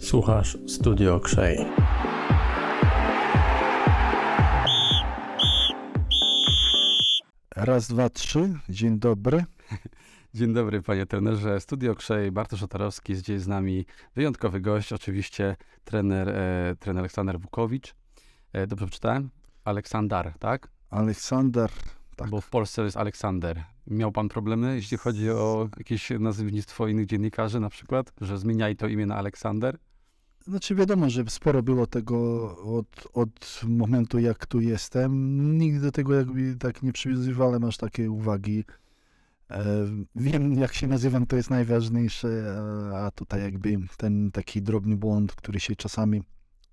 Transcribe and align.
Słuchasz 0.00 0.58
Studio 0.66 1.20
Krzej. 1.20 1.58
Raz, 7.56 7.88
dwa, 7.88 8.10
trzy. 8.10 8.58
Dzień 8.68 8.98
dobry. 8.98 9.44
Dzień 10.34 10.54
dobry, 10.54 10.82
panie 10.82 11.06
trenerze. 11.06 11.60
Studio 11.60 11.94
Krzej, 11.94 12.32
Bartosz 12.32 12.62
Otarowski, 12.62 13.12
jest 13.12 13.24
dzisiaj 13.24 13.38
z 13.38 13.48
nami 13.48 13.86
wyjątkowy 14.14 14.60
gość, 14.60 14.92
oczywiście 14.92 15.56
trener, 15.84 16.28
e, 16.28 16.76
trener 16.80 17.00
Aleksander 17.00 17.40
Wukowicz. 17.40 17.94
E, 18.52 18.66
dobrze 18.66 18.86
przeczytałem? 18.86 19.30
Aleksandar, 19.64 20.32
tak? 20.38 20.68
Aleksander. 20.90 21.70
Tak. 22.16 22.30
Bo 22.30 22.40
w 22.40 22.50
Polsce 22.50 22.82
jest 22.82 22.96
Aleksander. 22.96 23.73
Miał 23.86 24.12
pan 24.12 24.28
problemy, 24.28 24.74
jeśli 24.76 24.96
chodzi 24.96 25.30
o 25.30 25.68
jakieś 25.78 26.10
nazewnictwo 26.20 26.88
innych 26.88 27.06
dziennikarzy 27.06 27.60
na 27.60 27.70
przykład, 27.70 28.12
że 28.20 28.38
zmieniali 28.38 28.76
to 28.76 28.88
imię 28.88 29.06
na 29.06 29.16
Aleksander? 29.16 29.78
Znaczy 30.46 30.74
wiadomo, 30.74 31.10
że 31.10 31.24
sporo 31.28 31.62
było 31.62 31.86
tego 31.86 32.16
od, 32.56 33.08
od 33.12 33.60
momentu, 33.68 34.18
jak 34.18 34.46
tu 34.46 34.60
jestem. 34.60 35.58
Nigdy 35.58 35.80
do 35.80 35.92
tego 35.92 36.14
jakby 36.14 36.56
tak 36.56 36.82
nie 36.82 36.92
przywiązywałem 36.92 37.64
aż 37.64 37.76
takie 37.76 38.10
uwagi. 38.10 38.64
E, 39.50 39.64
wiem, 40.14 40.54
jak 40.54 40.74
się 40.74 40.86
nazywam, 40.86 41.26
to 41.26 41.36
jest 41.36 41.50
najważniejsze, 41.50 42.56
a, 42.94 43.06
a 43.06 43.10
tutaj 43.10 43.42
jakby 43.42 43.76
ten 43.96 44.30
taki 44.30 44.62
drobny 44.62 44.96
błąd, 44.96 45.34
który 45.34 45.60
się 45.60 45.76
czasami 45.76 46.22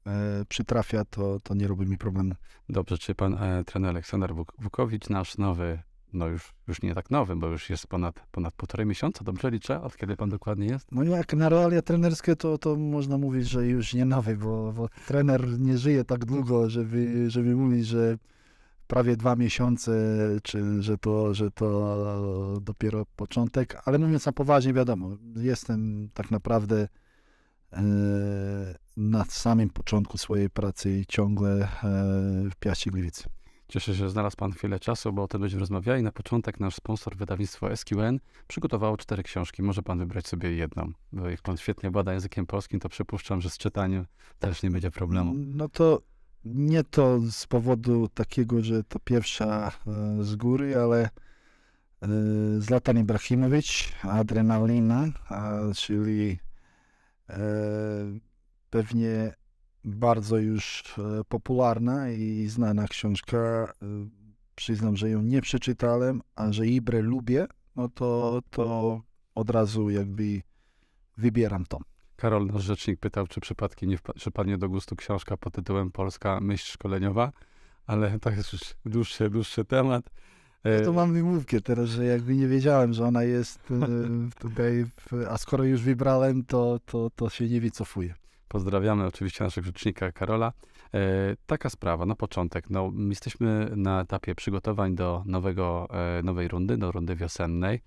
e, 0.08 0.46
przytrafia, 0.50 1.06
to, 1.06 1.40
to 1.44 1.54
nie 1.56 1.68
robi 1.68 1.86
mi 1.86 1.98
problemu. 1.98 2.36
Dobrze, 2.70 2.98
czy 2.98 3.16
pan 3.16 3.34
e, 3.34 3.64
trener 3.64 3.90
Aleksander 3.90 4.36
Wuk 4.36 4.54
Wukowicz, 4.60 5.10
nasz 5.10 5.38
nowy, 5.38 5.80
no 6.14 6.28
już, 6.28 6.54
już 6.68 6.82
nie 6.82 6.96
tak 6.96 7.12
nowy, 7.12 7.36
bo 7.36 7.48
już 7.48 7.70
jest 7.70 7.88
ponad, 7.88 8.16
ponad 8.32 8.54
półtorej 8.54 8.86
miesiąca, 8.86 9.24
dobrze 9.24 9.52
liczę? 9.52 9.82
Od 9.82 9.98
kiedy 9.98 10.16
pan 10.16 10.30
dokładnie 10.30 10.68
jest? 10.68 10.92
No 10.92 11.04
jak 11.04 11.34
na 11.34 11.50
realia 11.50 11.82
trenerskie, 11.82 12.36
to, 12.36 12.58
to 12.58 12.76
można 12.76 13.18
mówić, 13.18 13.50
że 13.50 13.68
już 13.68 13.94
nie 13.94 14.06
nowy, 14.06 14.38
bo, 14.38 14.74
bo 14.74 14.90
trener 15.08 15.60
nie 15.60 15.78
żyje 15.78 16.04
tak 16.04 16.26
długo, 16.26 16.70
żeby, 16.70 17.30
żeby 17.30 17.56
mówić, 17.56 17.88
że 17.88 18.18
prawie 18.88 19.18
dwa 19.18 19.36
miesiące, 19.36 19.92
czy 20.44 20.82
że 20.84 20.98
to, 20.98 21.34
że 21.34 21.52
to 21.52 22.60
dopiero 22.62 23.06
początek, 23.16 23.82
ale 23.86 24.00
mówiąc 24.00 24.26
na 24.26 24.32
poważnie, 24.32 24.74
wiadomo, 24.74 25.10
jestem 25.36 26.10
tak 26.14 26.32
naprawdę 26.32 26.88
e, 27.74 27.82
na 28.98 29.26
samym 29.26 29.70
początku 29.70 30.18
swojej 30.18 30.50
pracy 30.50 31.04
ciągle 31.08 31.64
e, 31.64 31.68
w 32.52 32.56
Piaście 32.60 32.92
Gliwice. 32.92 33.41
Cieszę 33.72 33.86
się, 33.86 33.94
że 33.94 34.10
znalazł 34.10 34.38
Pan 34.38 34.52
chwilę 34.52 34.80
czasu, 34.80 35.14
bo 35.14 35.24
o 35.24 35.28
tym 35.28 35.42
będziemy 35.42 35.60
rozmawiali. 35.60 36.04
Na 36.04 36.12
początek 36.12 36.60
nasz 36.60 36.76
sponsor, 36.76 37.16
wydawnictwo 37.16 37.76
SQN, 37.76 38.20
przygotowało 38.48 38.98
cztery 38.98 39.24
książki. 39.24 39.64
Może 39.64 39.82
Pan 39.82 40.00
wybrać 40.00 40.28
sobie 40.28 40.52
jedną. 40.52 40.92
Bo 41.14 41.30
jak 41.30 41.42
Pan 41.42 41.58
świetnie 41.58 41.92
bada 41.92 42.14
językiem 42.14 42.46
polskim, 42.46 42.80
to 42.80 42.90
przypuszczam, 42.90 43.42
że 43.42 43.50
z 43.50 43.58
czytaniem 43.58 44.06
też 44.40 44.64
nie 44.64 44.72
będzie 44.72 44.92
problemu. 44.92 45.34
No 45.36 45.70
to 45.70 46.02
nie 46.46 46.84
to 46.84 47.20
z 47.32 47.48
powodu 47.48 48.08
takiego, 48.08 48.62
że 48.62 48.84
to 48.84 49.00
pierwsza 49.00 49.72
e, 49.88 50.24
z 50.24 50.36
góry, 50.36 50.78
ale 50.78 51.04
e, 51.04 52.08
Zlatan 52.58 52.98
Ibrahimowicz, 53.00 53.94
Adrenalina, 54.04 55.08
czyli 55.76 56.40
e, 57.30 57.40
pewnie 58.70 59.34
bardzo 59.84 60.38
już 60.38 60.96
popularna 61.30 62.10
i 62.10 62.48
znana 62.48 62.88
książka. 62.88 63.74
Przyznam, 64.56 64.98
że 64.98 65.10
ją 65.10 65.22
nie 65.22 65.42
przeczytałem, 65.42 66.22
a 66.36 66.52
że 66.52 66.68
Ibre 66.68 67.02
lubię, 67.02 67.48
no 67.76 67.90
to, 67.90 68.42
to 68.50 69.02
od 69.36 69.50
razu 69.50 69.90
jakby 69.90 70.42
wybieram 71.18 71.66
to. 71.66 71.80
Karol, 72.16 72.48
nasz 72.48 72.64
rzecznik, 72.64 73.00
pytał, 73.00 73.28
czy 73.28 73.42
przypadkiem 73.42 73.90
nie 73.90 73.98
przypadnie 74.16 74.58
do 74.58 74.70
gustu 74.70 74.96
książka 74.96 75.38
pod 75.38 75.54
tytułem 75.54 75.92
Polska 75.92 76.40
myśl 76.42 76.72
szkoleniowa, 76.72 77.32
ale 77.88 78.20
to 78.20 78.30
jest 78.30 78.54
już 78.54 78.62
dłuższy, 78.86 79.30
dłuższy 79.30 79.66
temat. 79.66 80.10
No 80.64 80.86
to 80.86 80.94
mam 80.94 81.14
wymówkę 81.14 81.62
teraz, 81.62 81.90
że 81.90 82.06
jakby 82.06 82.36
nie 82.36 82.48
wiedziałem, 82.48 82.94
że 82.94 83.06
ona 83.06 83.24
jest 83.24 83.60
tutaj, 84.40 84.86
a 85.30 85.38
skoro 85.38 85.64
już 85.64 85.82
wybrałem, 85.82 86.46
to, 86.46 86.80
to, 86.86 87.10
to 87.16 87.30
się 87.30 87.50
nie 87.50 87.62
wycofuję. 87.62 88.16
Pozdrawiamy 88.52 89.06
oczywiście 89.06 89.44
naszego 89.44 89.66
rzecznika 89.66 90.12
Karola. 90.12 90.54
E, 90.94 91.00
taka 91.46 91.70
sprawa, 91.70 92.06
na 92.06 92.16
początek. 92.16 92.70
No, 92.70 92.92
jesteśmy 93.10 93.72
na 93.76 94.02
etapie 94.02 94.36
przygotowań 94.36 94.96
do 94.96 95.24
nowego, 95.26 95.88
e, 96.20 96.24
nowej 96.24 96.48
rundy, 96.48 96.78
do 96.78 96.92
rundy 96.92 97.16
wiosennej. 97.16 97.82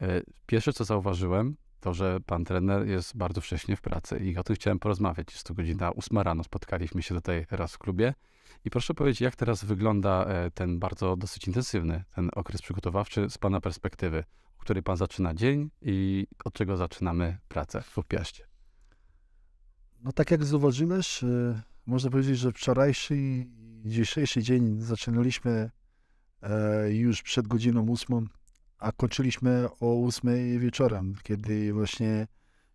E, 0.00 0.22
pierwsze, 0.46 0.72
co 0.72 0.84
zauważyłem, 0.84 1.56
to, 1.80 1.94
że 1.94 2.18
pan 2.26 2.44
trener 2.44 2.86
jest 2.88 3.16
bardzo 3.16 3.40
wcześnie 3.40 3.76
w 3.76 3.80
pracy 3.80 4.18
i 4.18 4.36
o 4.36 4.44
tym 4.44 4.56
chciałem 4.56 4.78
porozmawiać. 4.78 5.32
Jest 5.32 5.46
to 5.46 5.54
godzina 5.54 5.94
8 5.94 6.18
rano, 6.18 6.44
spotkaliśmy 6.44 7.02
się 7.02 7.14
tutaj 7.14 7.46
raz 7.50 7.74
w 7.74 7.78
klubie. 7.78 8.14
I 8.64 8.70
proszę 8.70 8.94
powiedzieć, 8.94 9.20
jak 9.20 9.36
teraz 9.36 9.64
wygląda 9.64 10.26
ten 10.54 10.78
bardzo 10.78 11.16
dosyć 11.16 11.46
intensywny, 11.46 12.04
ten 12.14 12.30
okres 12.34 12.62
przygotowawczy 12.62 13.30
z 13.30 13.38
pana 13.38 13.60
perspektywy, 13.60 14.24
w 14.58 14.60
której 14.60 14.82
pan 14.82 14.96
zaczyna 14.96 15.34
dzień 15.34 15.70
i 15.82 16.26
od 16.44 16.54
czego 16.54 16.76
zaczynamy 16.76 17.38
pracę 17.48 17.82
w 17.82 18.02
Piaście? 18.08 18.57
No 20.00 20.12
tak 20.12 20.30
jak 20.30 20.44
zauważyłeś, 20.44 21.24
e, 21.24 21.62
można 21.86 22.10
powiedzieć, 22.10 22.38
że 22.38 22.52
wczorajszy 22.52 23.16
i 23.16 23.46
dzisiejszy 23.84 24.42
dzień 24.42 24.80
zaczynaliśmy 24.80 25.70
e, 26.42 26.92
już 26.92 27.22
przed 27.22 27.48
godziną 27.48 27.92
8 27.92 28.28
a 28.78 28.92
kończyliśmy 28.92 29.68
o 29.80 30.06
8 30.06 30.58
wieczorem, 30.58 31.14
kiedy 31.22 31.72
właśnie 31.72 32.26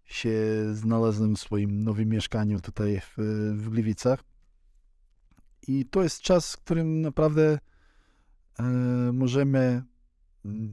się 0.05 0.33
znalazłem 0.73 1.35
w 1.35 1.39
swoim 1.39 1.83
nowym 1.83 2.09
mieszkaniu 2.09 2.59
tutaj 2.59 2.99
w, 2.99 3.15
w 3.55 3.69
Gliwicach. 3.69 4.23
I 5.67 5.85
to 5.85 6.03
jest 6.03 6.21
czas, 6.21 6.53
w 6.53 6.57
którym 6.57 7.01
naprawdę 7.01 7.59
e, 8.59 8.63
możemy 9.13 9.83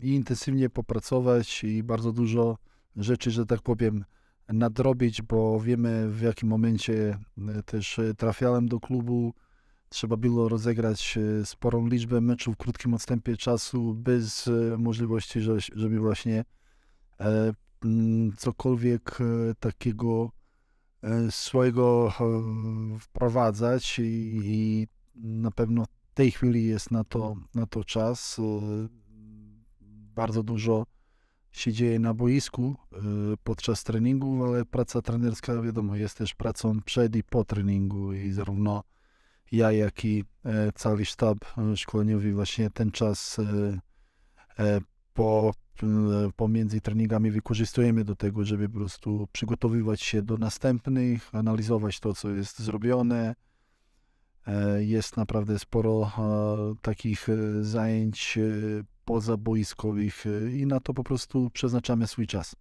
i 0.02 0.14
intensywnie 0.14 0.70
popracować 0.70 1.64
i 1.64 1.82
bardzo 1.82 2.12
dużo 2.12 2.58
rzeczy, 2.96 3.30
że 3.30 3.46
tak 3.46 3.62
powiem, 3.62 4.04
nadrobić, 4.52 5.22
bo 5.22 5.60
wiemy 5.60 6.10
w 6.10 6.20
jakim 6.20 6.48
momencie 6.48 7.18
e, 7.48 7.62
też 7.62 8.00
trafiałem 8.16 8.68
do 8.68 8.80
klubu, 8.80 9.32
trzeba 9.90 10.16
było 10.16 10.48
rozegrać 10.48 11.18
e, 11.18 11.46
sporą 11.46 11.86
liczbę 11.86 12.20
meczów 12.20 12.54
w 12.54 12.58
krótkim 12.58 12.94
odstępie 12.94 13.36
czasu, 13.36 13.94
bez 13.94 14.48
e, 14.48 14.78
możliwości, 14.78 15.40
żeby 15.74 15.98
właśnie 15.98 16.44
e, 17.20 17.52
cokolwiek 18.36 19.18
takiego 19.60 20.30
swojego 21.30 22.12
wprowadzać 23.00 23.98
i, 23.98 24.40
i 24.44 24.88
na 25.14 25.50
pewno 25.50 25.84
w 25.84 26.14
tej 26.14 26.30
chwili 26.30 26.66
jest 26.66 26.90
na 26.90 27.04
to, 27.04 27.36
na 27.54 27.66
to 27.66 27.84
czas. 27.84 28.40
Bardzo 30.14 30.42
dużo 30.42 30.86
się 31.52 31.72
dzieje 31.72 31.98
na 31.98 32.14
boisku 32.14 32.76
podczas 33.44 33.84
treningu, 33.84 34.44
ale 34.44 34.64
praca 34.64 35.02
trenerska, 35.02 35.62
wiadomo, 35.62 35.96
jest 35.96 36.18
też 36.18 36.34
pracą 36.34 36.80
przed 36.82 37.16
i 37.16 37.24
po 37.24 37.44
treningu 37.44 38.12
i 38.12 38.32
zarówno 38.32 38.82
ja, 39.52 39.72
jak 39.72 40.04
i 40.04 40.24
e, 40.44 40.72
cały 40.72 41.04
sztab 41.04 41.38
e, 41.58 41.76
szkoleniowy 41.76 42.32
właśnie 42.32 42.70
ten 42.70 42.90
czas 42.90 43.38
e, 44.58 44.80
po, 45.14 45.54
pomiędzy 46.36 46.80
treningami 46.80 47.30
wykorzystujemy 47.30 48.04
do 48.04 48.16
tego, 48.16 48.44
żeby 48.44 48.68
po 48.68 48.78
prostu 48.78 49.28
przygotowywać 49.32 50.02
się 50.02 50.22
do 50.22 50.36
następnych, 50.36 51.34
analizować 51.34 52.00
to, 52.00 52.14
co 52.14 52.30
jest 52.30 52.58
zrobione. 52.58 53.34
Jest 54.78 55.16
naprawdę 55.16 55.58
sporo 55.58 56.12
takich 56.82 57.26
zajęć 57.60 58.38
pozaboiskowych 59.10 60.24
i 60.52 60.66
na 60.66 60.80
to 60.80 60.94
po 60.94 61.04
prostu 61.04 61.50
przeznaczamy 61.50 62.06
swój 62.06 62.26
czas. 62.26 62.56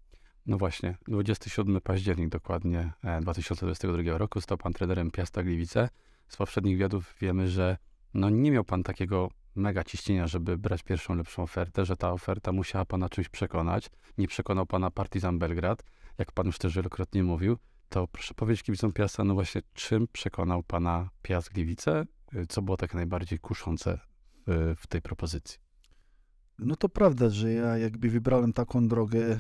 No 0.46 0.58
właśnie, 0.58 0.98
27 1.08 1.82
październik 1.82 2.30
dokładnie 2.30 2.94
2022 3.22 4.18
roku 4.18 4.42
stał 4.42 4.58
pan 4.58 4.74
trenerem 4.74 5.12
Piasta 5.12 5.44
Gliwice 5.44 5.90
z 6.28 6.38
poprzednich 6.38 6.76
wywiadów 6.76 7.16
wiemy, 7.22 7.48
że 7.48 7.78
no 8.14 8.30
nie 8.30 8.52
miał 8.52 8.64
pan 8.64 8.84
takiego 8.84 9.30
mega 9.56 9.84
ciśnienia, 9.84 10.28
żeby 10.28 10.58
brać 10.58 10.84
pierwszą 10.84 11.16
lepszą 11.16 11.44
ofertę, 11.44 11.86
że 11.86 11.96
ta 11.96 12.12
oferta 12.12 12.52
musiała 12.52 12.86
pana 12.86 13.10
czymś 13.10 13.30
przekonać. 13.30 13.90
Nie 14.18 14.28
przekonał 14.28 14.66
pana 14.66 14.92
Partizan 14.92 15.40
Belgrad, 15.40 15.84
jak 16.18 16.32
pan 16.32 16.46
już 16.46 16.58
też 16.58 16.76
wielokrotnie 16.76 17.24
mówił. 17.24 17.58
To 17.90 18.08
proszę 18.08 18.34
powiedzieć 18.34 18.64
kibicom 18.64 18.92
Piasta, 18.92 19.24
no 19.24 19.34
właśnie 19.34 19.62
czym 19.74 20.08
przekonał 20.08 20.64
pana 20.64 21.10
Piast 21.22 21.50
Gliwice? 21.54 22.06
Co 22.50 22.62
było 22.62 22.78
tak 22.78 22.94
najbardziej 22.94 23.40
kuszące 23.40 24.00
w 24.78 24.88
tej 24.90 25.02
propozycji? 25.02 25.69
No 26.60 26.76
to 26.76 26.90
prawda, 26.90 27.30
że 27.30 27.54
ja 27.54 27.78
jakby 27.78 28.10
wybrałem 28.10 28.54
taką 28.54 28.88
drogę, 28.88 29.40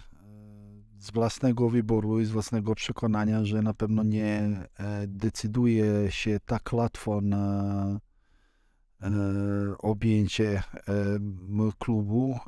z 0.99 1.11
własnego 1.11 1.69
wyboru 1.69 2.19
i 2.19 2.25
z 2.25 2.31
własnego 2.31 2.75
przekonania, 2.75 3.45
że 3.45 3.61
na 3.61 3.73
pewno 3.73 4.03
nie 4.03 4.39
e, 4.77 5.07
decyduje 5.07 6.11
się 6.11 6.39
tak 6.45 6.73
łatwo 6.73 7.21
na 7.21 7.99
e, 9.01 9.09
objęcie 9.77 10.63
e, 10.75 11.19
klubu. 11.79 12.39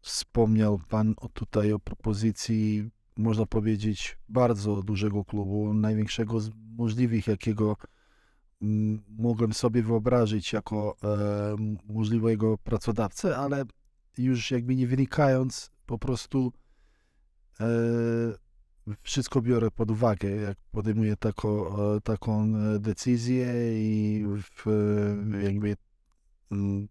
wspomniał 0.00 0.80
Pan 0.88 1.14
tutaj 1.32 1.72
o 1.72 1.78
propozycji, 1.78 2.90
można 3.16 3.46
powiedzieć, 3.46 4.18
bardzo 4.28 4.82
dużego 4.82 5.24
klubu, 5.24 5.74
największego 5.74 6.40
z 6.40 6.50
możliwych, 6.76 7.26
jakiego 7.26 7.76
mogłem 9.18 9.52
sobie 9.52 9.82
wyobrazić 9.82 10.52
jako 10.52 10.96
e, 11.04 11.56
możliwego 11.88 12.58
pracodawcę, 12.58 13.36
ale 13.36 13.64
już 14.18 14.50
jakby 14.50 14.76
nie 14.76 14.86
wynikając, 14.86 15.70
po 15.86 15.98
prostu 15.98 16.52
e, 17.60 17.66
wszystko 19.02 19.42
biorę 19.42 19.70
pod 19.70 19.90
uwagę, 19.90 20.30
jak 20.30 20.58
podejmuję 20.72 21.16
taką, 21.16 21.76
e, 21.76 22.00
taką 22.00 22.56
e, 22.56 22.78
decyzję 22.78 23.54
i 23.82 24.24
w, 24.26 24.66
jakby 25.42 25.76
mm, 26.50 26.88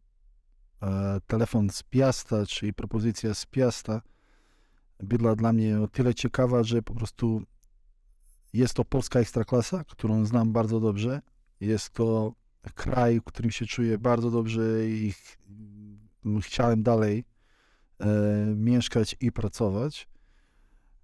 e, 0.82 1.20
telefon 1.28 1.70
z 1.70 1.84
Piasta, 1.84 2.46
czyli 2.46 2.74
propozycja 2.74 3.34
z 3.34 3.46
Piasta 3.46 4.02
była 5.00 5.36
dla 5.36 5.54
mnie 5.54 5.82
o 5.82 5.88
tyle 5.88 6.14
ciekawa, 6.14 6.64
że 6.64 6.82
po 6.82 6.94
prostu 6.94 7.42
jest 8.54 8.74
to 8.74 8.86
polska 8.86 9.20
ekstraklasa, 9.20 9.84
którą 9.84 10.26
znam 10.26 10.54
bardzo 10.54 10.80
dobrze. 10.80 11.22
Jest 11.60 11.90
to 11.90 12.34
kraj, 12.76 13.20
w 13.20 13.24
którym 13.24 13.52
się 13.52 13.66
czuję 13.66 13.98
bardzo 13.98 14.32
dobrze 14.32 14.90
i 14.90 15.12
ch 15.12 15.38
chciałem 16.42 16.84
dalej 16.84 17.26
e, 18.00 18.08
mieszkać 18.56 19.16
i 19.22 19.32
pracować. 19.32 20.08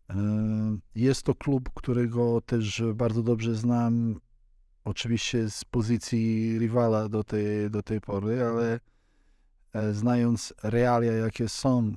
E, 0.09 0.15
jest 0.95 1.23
to 1.23 1.35
klub, 1.35 1.69
którego 1.73 2.41
też 2.41 2.83
bardzo 2.95 3.23
dobrze 3.23 3.55
znam, 3.55 4.19
oczywiście 4.83 5.49
z 5.49 5.65
pozycji 5.65 6.59
rywala 6.59 7.09
do 7.09 7.23
tej, 7.23 7.71
do 7.71 7.83
tej 7.83 8.01
pory, 8.01 8.43
ale 8.43 8.79
e, 9.73 9.93
znając 9.93 10.53
realia, 10.63 11.11
jakie 11.11 11.49
są 11.49 11.95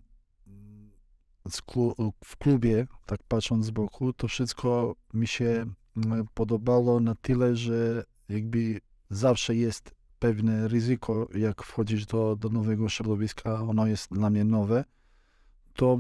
w 2.25 2.37
klubie, 2.37 2.87
tak 3.07 3.23
patrząc 3.29 3.67
z 3.67 3.71
boku, 3.71 4.13
to 4.13 4.29
wszystko 4.29 4.97
mi 5.15 5.27
się 5.27 5.67
podobało 6.35 7.01
na 7.01 7.15
tyle, 7.15 7.57
że 7.57 8.05
jakby 8.29 8.81
zawsze 9.11 9.55
jest 9.55 9.95
pewne 10.19 10.69
ryzyko, 10.69 11.29
jak 11.35 11.63
wchodzisz 11.63 12.07
do, 12.07 12.37
do 12.37 12.49
nowego 12.49 12.89
środowiska, 12.89 13.61
ono 13.61 13.87
jest 13.87 14.13
dla 14.13 14.31
mnie 14.31 14.45
nowe, 14.45 14.85
to 15.75 15.99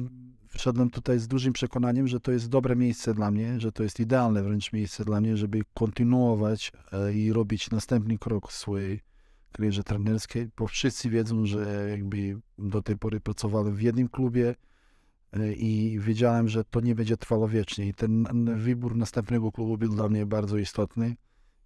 wszedłem 0.49 0.91
tutaj 0.91 1.19
z 1.19 1.29
dużym 1.29 1.53
przekonaniem, 1.53 2.09
że 2.09 2.21
to 2.21 2.32
jest 2.32 2.49
dobre 2.49 2.76
miejsce 2.76 3.15
dla 3.15 3.31
mnie, 3.31 3.61
że 3.61 3.73
to 3.73 3.82
jest 3.82 4.00
idealne 4.00 4.43
wręcz 4.43 4.73
miejsce 4.73 5.05
dla 5.05 5.21
mnie, 5.21 5.37
żeby 5.37 5.62
kontynuować 5.75 6.73
e, 6.93 7.15
i 7.15 7.32
robić 7.32 7.71
następny 7.71 8.19
krok 8.19 8.49
w 8.49 8.53
swojej 8.53 9.00
karierze 9.53 9.85
trenerskiej, 9.85 10.49
bo 10.56 10.67
wszyscy 10.67 11.11
wiedzą, 11.11 11.47
że 11.47 11.87
jakby 11.91 12.41
do 12.59 12.82
tej 12.82 12.99
pory 12.99 13.21
pracowałem 13.21 13.75
w 13.75 13.82
jednym 13.82 14.09
klubie 14.09 14.55
e, 15.32 15.53
i 15.53 16.00
wiedziałem, 16.00 16.49
że 16.49 16.65
to 16.65 16.81
nie 16.81 16.94
będzie 16.94 17.17
trwało 17.17 17.49
wiecznie. 17.49 17.87
I 17.87 17.94
ten 17.94 18.26
wybór 18.56 18.97
następnego 18.97 19.53
klubu 19.53 19.79
był 19.79 19.94
dla 19.94 20.09
mnie 20.09 20.26
bardzo 20.26 20.59
istotny 20.59 21.17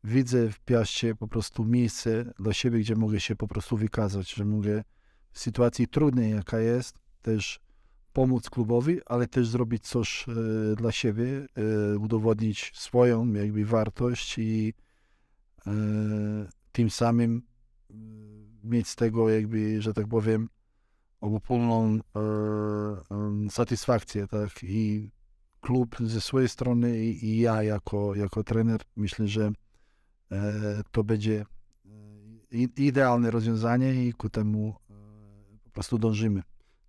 widzę 0.04 0.50
w 0.50 0.60
Piaście 0.60 1.14
po 1.14 1.28
prostu 1.28 1.64
miejsce 1.64 2.32
dla 2.38 2.52
siebie, 2.52 2.78
gdzie 2.78 2.96
mogę 2.96 3.20
się 3.20 3.36
po 3.36 3.48
prostu 3.48 3.76
wykazać, 3.76 4.34
że 4.34 4.44
mogę 4.44 4.84
w 5.32 5.38
sytuacji 5.38 5.88
trudnej, 5.88 6.30
jaka 6.30 6.58
jest, 6.58 6.98
też 7.22 7.60
pomóc 8.12 8.50
klubowi, 8.50 9.00
ale 9.06 9.26
też 9.26 9.48
zrobić 9.48 9.88
coś 9.88 10.26
e, 10.28 10.32
dla 10.76 10.92
siebie, 10.92 11.46
e, 11.94 11.98
udowodnić 11.98 12.72
swoją 12.74 13.32
jakby 13.32 13.64
wartość 13.64 14.38
i 14.38 14.74
e, 15.66 15.72
tym 16.72 16.90
samym 16.90 17.42
e, 17.90 17.94
mieć 18.64 18.88
z 18.88 18.96
tego 18.96 19.30
jakby, 19.30 19.82
że 19.82 19.94
tak 19.94 20.08
powiem, 20.08 20.48
obopólną 21.20 21.94
e, 21.94 23.50
satysfakcję, 23.50 24.26
tak, 24.26 24.50
i 24.62 25.10
klub 25.60 25.96
ze 26.00 26.20
swojej 26.20 26.48
strony 26.48 27.04
i, 27.04 27.24
i 27.24 27.38
ja 27.40 27.62
jako, 27.62 28.14
jako 28.14 28.44
trener 28.44 28.80
myślę, 28.96 29.28
że 29.28 29.50
to 30.90 31.04
będzie 31.04 31.44
e, 32.54 32.56
idealne 32.76 33.30
rozwiązanie 33.30 34.06
i 34.06 34.12
ku 34.12 34.30
temu 34.30 34.74
e, 34.90 34.94
po 35.64 35.70
prostu 35.70 35.98
dążymy. 35.98 36.42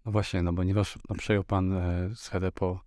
No 0.06 0.12
właśnie, 0.12 0.41
no 0.41 0.53
ponieważ 0.53 1.00
no, 1.09 1.15
przejął 1.15 1.44
pan 1.44 1.74
schedę 2.15 2.51
po 2.51 2.80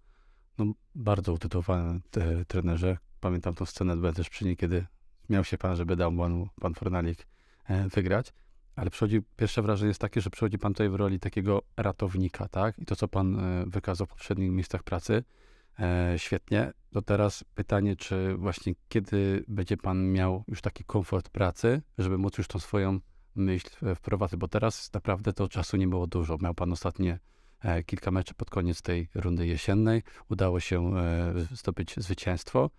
no, 0.59 0.67
bardzo 0.95 1.33
utytułowanym 1.33 2.01
trenerze. 2.49 2.99
Pamiętam 3.21 3.55
tą 3.55 3.67
scenę, 3.67 3.97
byłem 3.97 4.15
też 4.15 4.31
przy 4.31 4.45
niej, 4.45 4.57
kiedy 4.57 4.87
miał 5.29 5.45
się 5.45 5.59
pan, 5.59 5.77
żeby 5.77 5.97
dał 5.97 6.17
panu 6.17 6.49
pan 6.61 6.75
Fornalik 6.75 7.27
wygrać. 7.95 8.33
Ale 8.77 8.91
przychodzi, 8.91 9.21
pierwsze 9.37 9.63
wrażenie 9.63 9.89
jest 9.89 10.01
takie, 10.01 10.21
że 10.21 10.31
przychodzi 10.31 10.59
pan 10.59 10.73
tutaj 10.73 10.89
w 10.89 10.95
roli 10.95 11.21
takiego 11.21 11.63
ratownika, 11.77 12.49
tak? 12.49 12.79
I 12.79 12.85
to, 12.85 12.97
co 12.97 13.09
pan 13.09 13.39
wykazał 13.67 14.07
w 14.07 14.11
poprzednich 14.11 14.51
miejscach 14.51 14.83
pracy, 14.83 15.25
E, 15.79 16.15
świetnie. 16.17 16.73
To 16.93 17.03
teraz 17.03 17.45
pytanie, 17.55 17.97
czy 17.97 18.37
właśnie 18.37 18.75
kiedy 18.89 19.45
będzie 19.49 19.77
Pan 19.77 20.13
miał 20.13 20.45
już 20.49 20.61
taki 20.61 20.85
komfort 20.85 21.29
pracy, 21.29 21.83
żeby 21.99 22.19
móc 22.19 22.39
już 22.39 22.49
tą 22.49 22.59
swoją 22.59 23.01
myśl 23.35 23.87
e, 23.87 23.95
wprowadzić, 23.95 24.37
bo 24.37 24.49
teraz 24.49 24.93
naprawdę 24.93 25.33
to 25.33 25.49
czasu 25.49 25.77
nie 25.77 25.89
było 25.89 26.07
dużo. 26.07 26.39
Miał 26.41 26.55
Pan 26.55 26.73
ostatnie 26.73 27.19
e, 27.61 27.83
kilka 27.83 28.11
meczy 28.11 28.35
pod 28.35 28.51
koniec 28.51 28.83
tej 28.83 29.09
rundy 29.15 29.47
jesiennej. 29.47 30.03
Udało 30.29 30.61
się 30.61 30.93
zdobyć 31.53 31.95
zwycięstwo. 31.97 32.71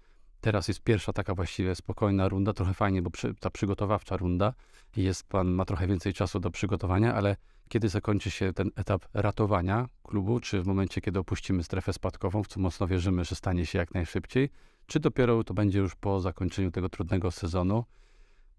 Teraz 0.43 0.67
jest 0.67 0.81
pierwsza 0.81 1.13
taka 1.13 1.35
właściwie 1.35 1.75
spokojna 1.75 2.27
runda, 2.27 2.53
trochę 2.53 2.73
fajnie, 2.73 3.01
bo 3.01 3.09
przy, 3.09 3.33
ta 3.33 3.49
przygotowawcza 3.49 4.17
runda 4.17 4.53
jest 4.95 5.27
pan 5.27 5.47
ma 5.47 5.65
trochę 5.65 5.87
więcej 5.87 6.13
czasu 6.13 6.39
do 6.39 6.51
przygotowania, 6.51 7.13
ale 7.13 7.35
kiedy 7.69 7.89
zakończy 7.89 8.31
się 8.31 8.53
ten 8.53 8.71
etap 8.75 9.05
ratowania 9.13 9.87
klubu, 10.03 10.39
czy 10.39 10.61
w 10.61 10.67
momencie, 10.67 11.01
kiedy 11.01 11.19
opuścimy 11.19 11.63
strefę 11.63 11.93
spadkową, 11.93 12.43
w 12.43 12.47
co 12.47 12.59
mocno 12.59 12.87
wierzymy, 12.87 13.25
że 13.25 13.35
stanie 13.35 13.65
się 13.65 13.79
jak 13.79 13.93
najszybciej, 13.93 14.49
czy 14.87 14.99
dopiero 14.99 15.43
to 15.43 15.53
będzie 15.53 15.79
już 15.79 15.95
po 15.95 16.19
zakończeniu 16.21 16.71
tego 16.71 16.89
trudnego 16.89 17.31
sezonu. 17.31 17.85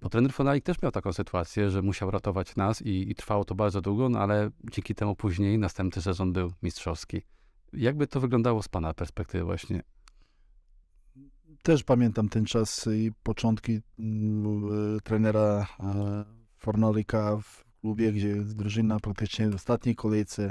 Bo 0.01 0.09
trener 0.09 0.33
Fonalik 0.33 0.65
też 0.65 0.83
miał 0.83 0.93
taką 0.93 1.13
sytuację, 1.13 1.71
że 1.71 1.83
musiał 1.83 2.11
ratować 2.11 2.57
nas 2.57 2.83
i, 2.83 3.11
i 3.11 3.15
trwało 3.15 3.45
to 3.45 3.55
bardzo 3.55 3.81
długo, 3.81 4.09
no 4.09 4.19
ale 4.19 4.51
dzięki 4.73 4.95
temu 4.95 5.17
później 5.17 5.59
następny 5.59 6.03
sezon 6.03 6.33
był 6.33 6.53
mistrzowski. 6.63 7.23
Jakby 7.73 8.07
to 8.07 8.21
wyglądało 8.21 8.63
z 8.63 8.69
Pana 8.69 8.95
perspektywy 8.95 9.45
właśnie? 9.45 9.83
Też 11.65 11.83
pamiętam 11.83 12.29
ten 12.29 12.45
czas 12.45 12.89
i 12.95 13.13
początki 13.23 13.81
mm, 13.99 15.01
trenera 15.05 15.67
e, 15.81 16.25
Fornolika 16.59 17.37
w 17.37 17.65
klubie, 17.81 18.13
gdzie 18.13 18.35
drużyna 18.35 19.01
praktycznie 19.01 19.51
w 19.51 19.55
ostatniej 19.55 19.95
kolejce 19.95 20.51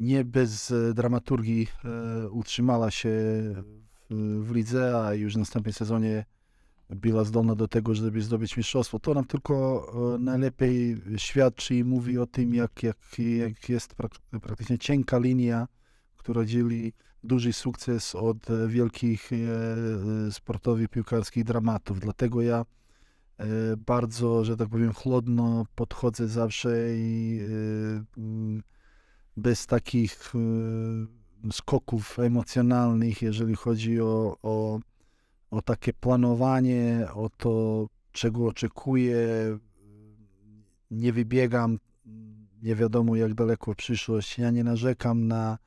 nie 0.00 0.24
bez 0.24 0.70
e, 0.70 0.94
dramaturgii 0.94 1.68
e, 1.84 2.28
utrzymała 2.30 2.90
się 2.90 3.10
w, 4.40 4.50
lidze, 4.54 5.06
a 5.06 5.14
już 5.14 5.34
w 5.34 5.38
następnym 5.38 5.72
sezonie 5.72 6.24
była 6.90 7.24
zdolna 7.24 7.54
do 7.54 7.68
tego, 7.68 7.94
żeby 7.94 8.22
zdobyć 8.22 8.56
mistrzostwo. 8.56 8.98
To 8.98 9.14
nam 9.14 9.24
tylko 9.24 9.86
e, 10.14 10.18
najlepiej 10.18 10.96
świadczy 11.16 11.74
i 11.74 11.84
mówi 11.84 12.18
o 12.18 12.26
tym, 12.26 12.54
jak, 12.54 12.82
jak, 12.82 12.96
jak 13.18 13.68
jest 13.68 13.94
prak 13.94 14.12
praktycznie 14.42 14.78
cienka 14.78 15.18
linia, 15.18 15.68
która 16.16 16.44
dzieli 16.44 16.92
duży 17.24 17.52
sukces 17.52 18.14
od 18.14 18.46
wielkich 18.68 19.30
e, 19.32 20.32
sportowych, 20.32 20.88
piłkarskich 20.88 21.44
dramatów. 21.44 22.00
Dlatego 22.00 22.42
ja 22.42 22.64
E, 23.42 23.76
bardzo, 23.76 24.44
że 24.44 24.56
tak 24.56 24.68
powiem, 24.68 24.92
chłodno 24.92 25.66
podchodzę 25.74 26.28
zawsze 26.28 26.96
i 26.96 27.40
e, 27.40 28.20
mm, 28.20 28.62
bez 29.36 29.66
takich 29.66 30.32
e, 30.34 31.52
skoków 31.52 32.18
emocjonalnych, 32.18 33.22
jeżeli 33.22 33.54
chodzi 33.54 34.00
o, 34.00 34.36
o, 34.42 34.80
o 35.50 35.62
takie 35.62 35.92
planowanie, 35.92 37.08
o 37.14 37.30
to, 37.36 37.86
czego 38.12 38.46
oczekuję. 38.46 39.18
Nie 40.90 41.12
wybiegam 41.12 41.78
nie 42.62 42.74
wiadomo 42.74 43.16
jak 43.16 43.34
daleko 43.34 43.74
przyszłość. 43.74 44.38
Ja 44.38 44.50
nie 44.50 44.64
narzekam 44.64 45.28
na, 45.28 45.58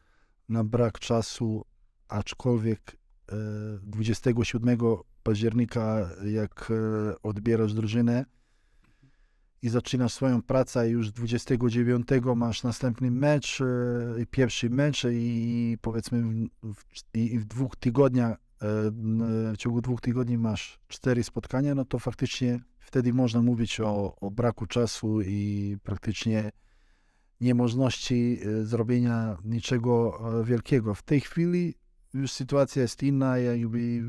na 0.49 0.63
brak 0.63 0.99
czasu, 0.99 1.65
aczkolwiek 2.07 2.97
27 3.81 4.77
października, 5.23 6.09
jak 6.25 6.71
e, 6.71 7.21
odbierasz 7.21 7.73
drużynę 7.73 8.25
i 9.61 9.69
zaczynasz 9.69 10.13
swoją 10.13 10.41
pracę, 10.41 10.89
już 10.89 11.11
29 11.11 12.07
masz 12.35 12.63
następny 12.63 13.11
mecz, 13.11 13.61
e, 13.61 14.25
pierwszy 14.31 14.69
mecz 14.69 15.05
i 15.11 15.77
powiedzmy 15.81 16.47
w, 16.63 16.83
i 17.13 17.39
w 17.39 17.45
dwóch 17.45 17.75
tygodniach, 17.75 18.31
e, 18.31 18.37
w 19.53 19.57
ciągu 19.57 19.81
dwóch 19.81 20.01
tygodni 20.01 20.37
masz 20.37 20.79
cztery 20.87 21.23
spotkania, 21.23 21.75
no 21.75 21.85
to 21.85 21.99
faktycznie 21.99 22.59
wtedy 22.79 23.13
można 23.13 23.41
mówić 23.41 23.79
o, 23.79 24.15
o 24.15 24.31
braku 24.31 24.65
czasu 24.65 25.21
i 25.21 25.77
praktycznie 25.83 26.51
niemożności 27.41 28.39
zrobienia 28.63 29.37
niczego 29.43 30.19
wielkiego. 30.43 30.95
W 30.95 31.03
tej 31.03 31.21
chwili 31.21 31.73
już 32.13 32.31
sytuacja 32.31 32.81
jest 32.81 33.03
inna, 33.03 33.37
jakby 33.37 34.03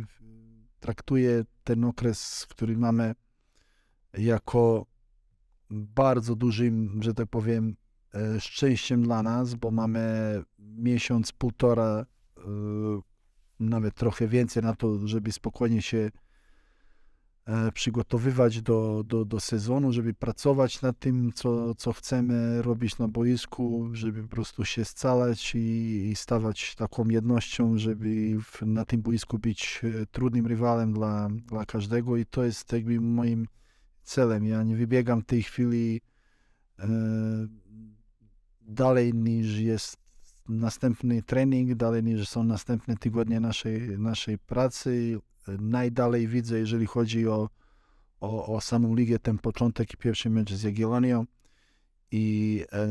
traktuję 0.80 1.44
ten 1.64 1.84
okres, 1.84 2.46
który 2.50 2.76
mamy, 2.76 3.14
jako 4.18 4.86
bardzo 5.70 6.36
dużym, 6.36 7.00
że 7.02 7.14
tak 7.14 7.28
powiem, 7.28 7.76
e, 8.14 8.40
szczęściem 8.40 9.02
dla 9.02 9.22
nas, 9.22 9.54
bo 9.54 9.70
mamy 9.70 10.42
miesiąc, 10.58 11.32
półtora, 11.32 12.06
e, 12.38 12.42
nawet 13.60 13.94
trochę 13.94 14.28
więcej 14.28 14.62
na 14.62 14.74
to, 14.74 15.08
żeby 15.08 15.32
spokojnie 15.32 15.82
się 15.82 15.98
e, 15.98 16.10
przygotowywać 17.74 18.62
do, 18.62 19.04
do, 19.06 19.24
do 19.24 19.40
sezonu, 19.40 19.92
żeby 19.92 20.14
pracować 20.14 20.82
nad 20.82 20.98
tym, 20.98 21.32
co, 21.32 21.74
co 21.74 21.92
chcemy 21.92 22.62
robić 22.62 22.98
na 22.98 23.08
boisku, 23.08 23.88
żeby 23.92 24.22
po 24.22 24.28
prostu 24.28 24.64
się 24.64 24.84
scalać 24.84 25.54
i, 25.54 26.08
i 26.10 26.16
stawać 26.16 26.74
taką 26.74 27.08
jednością, 27.08 27.78
żeby 27.78 28.36
w, 28.42 28.62
na 28.62 28.84
tym 28.84 29.02
boisku 29.02 29.38
być 29.38 29.80
e, 29.84 30.06
trudnym 30.06 30.46
rywalem 30.46 30.92
dla, 30.92 31.28
dla 31.30 31.66
każdego 31.66 32.16
i 32.16 32.26
to 32.26 32.44
jest 32.44 32.72
jakby 32.72 33.00
moim 33.00 33.46
celem. 34.02 34.44
Ja 34.46 34.62
nie 34.62 34.76
wybiegam 34.76 35.22
tej 35.22 35.42
chwili 35.42 36.00
e, 36.78 36.88
dalej 38.60 39.14
niż 39.14 39.58
jest 39.58 39.96
następny 40.48 41.22
trening, 41.22 41.74
dalej 41.74 42.02
niż 42.02 42.28
są 42.28 42.44
następne 42.44 42.96
tygodnie 42.96 43.40
naszej, 43.40 43.98
naszej 43.98 44.38
pracy. 44.38 45.18
Najdalej 45.58 46.28
widzę, 46.28 46.58
jeżeli 46.58 46.86
chodzi 46.86 47.28
o, 47.28 47.48
o, 48.20 48.56
o 48.56 48.60
samą 48.60 48.94
ligę, 48.94 49.18
ten 49.18 49.38
początek 49.38 49.94
i 49.94 49.96
pierwszy 49.96 50.30
mecz 50.30 50.52
z 50.52 50.62
Jagiellonią. 50.62 51.26
I 52.10 52.64
e, 52.72 52.88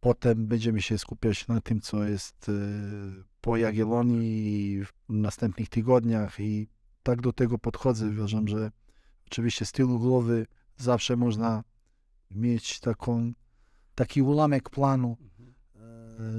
potem 0.00 0.46
będziemy 0.46 0.82
się 0.82 0.98
skupiać 0.98 1.48
na 1.48 1.60
tym, 1.60 1.80
co 1.80 2.04
jest 2.04 2.48
e, 2.48 2.52
po 3.40 3.56
Jagiellonii 3.56 4.84
w 4.84 4.92
następnych 5.08 5.68
tygodniach. 5.68 6.40
I 6.40 6.68
tak 7.02 7.20
do 7.20 7.32
tego 7.32 7.58
podchodzę. 7.58 8.06
Uważam, 8.06 8.48
że 8.48 8.70
oczywiście 9.26 9.64
z 9.64 9.72
tyłu 9.72 9.98
głowy 9.98 10.46
zawsze 10.76 11.16
można 11.16 11.64
mieć 12.30 12.80
taką, 12.80 13.32
taki 13.94 14.22
ułamek 14.22 14.70
planu, 14.70 15.16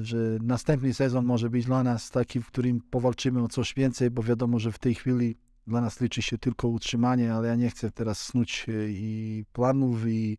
że 0.01 0.17
następny 0.41 0.93
sezon 0.93 1.25
może 1.25 1.50
być 1.50 1.65
dla 1.65 1.83
nas 1.83 2.12
taki, 2.12 2.41
w 2.41 2.48
którym 2.48 2.81
powalczymy 2.81 3.43
o 3.43 3.48
coś 3.48 3.74
więcej, 3.74 4.12
bo 4.12 4.24
wiadomo, 4.24 4.59
że 4.59 4.71
w 4.71 4.79
tej 4.79 4.95
chwili 4.95 5.36
dla 5.67 5.81
nas 5.81 6.01
liczy 6.01 6.21
się 6.21 6.38
tylko 6.38 6.67
utrzymanie, 6.67 7.33
ale 7.33 7.48
ja 7.48 7.55
nie 7.55 7.69
chcę 7.69 7.91
teraz 7.91 8.21
snuć 8.21 8.65
e, 8.69 8.89
i 8.89 9.45
planów 9.53 10.07
i 10.07 10.38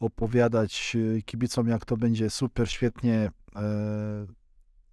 opowiadać 0.00 0.96
e, 1.16 1.22
kibicom, 1.22 1.68
jak 1.68 1.84
to 1.84 1.96
będzie 1.96 2.30
super, 2.30 2.70
świetnie 2.70 3.30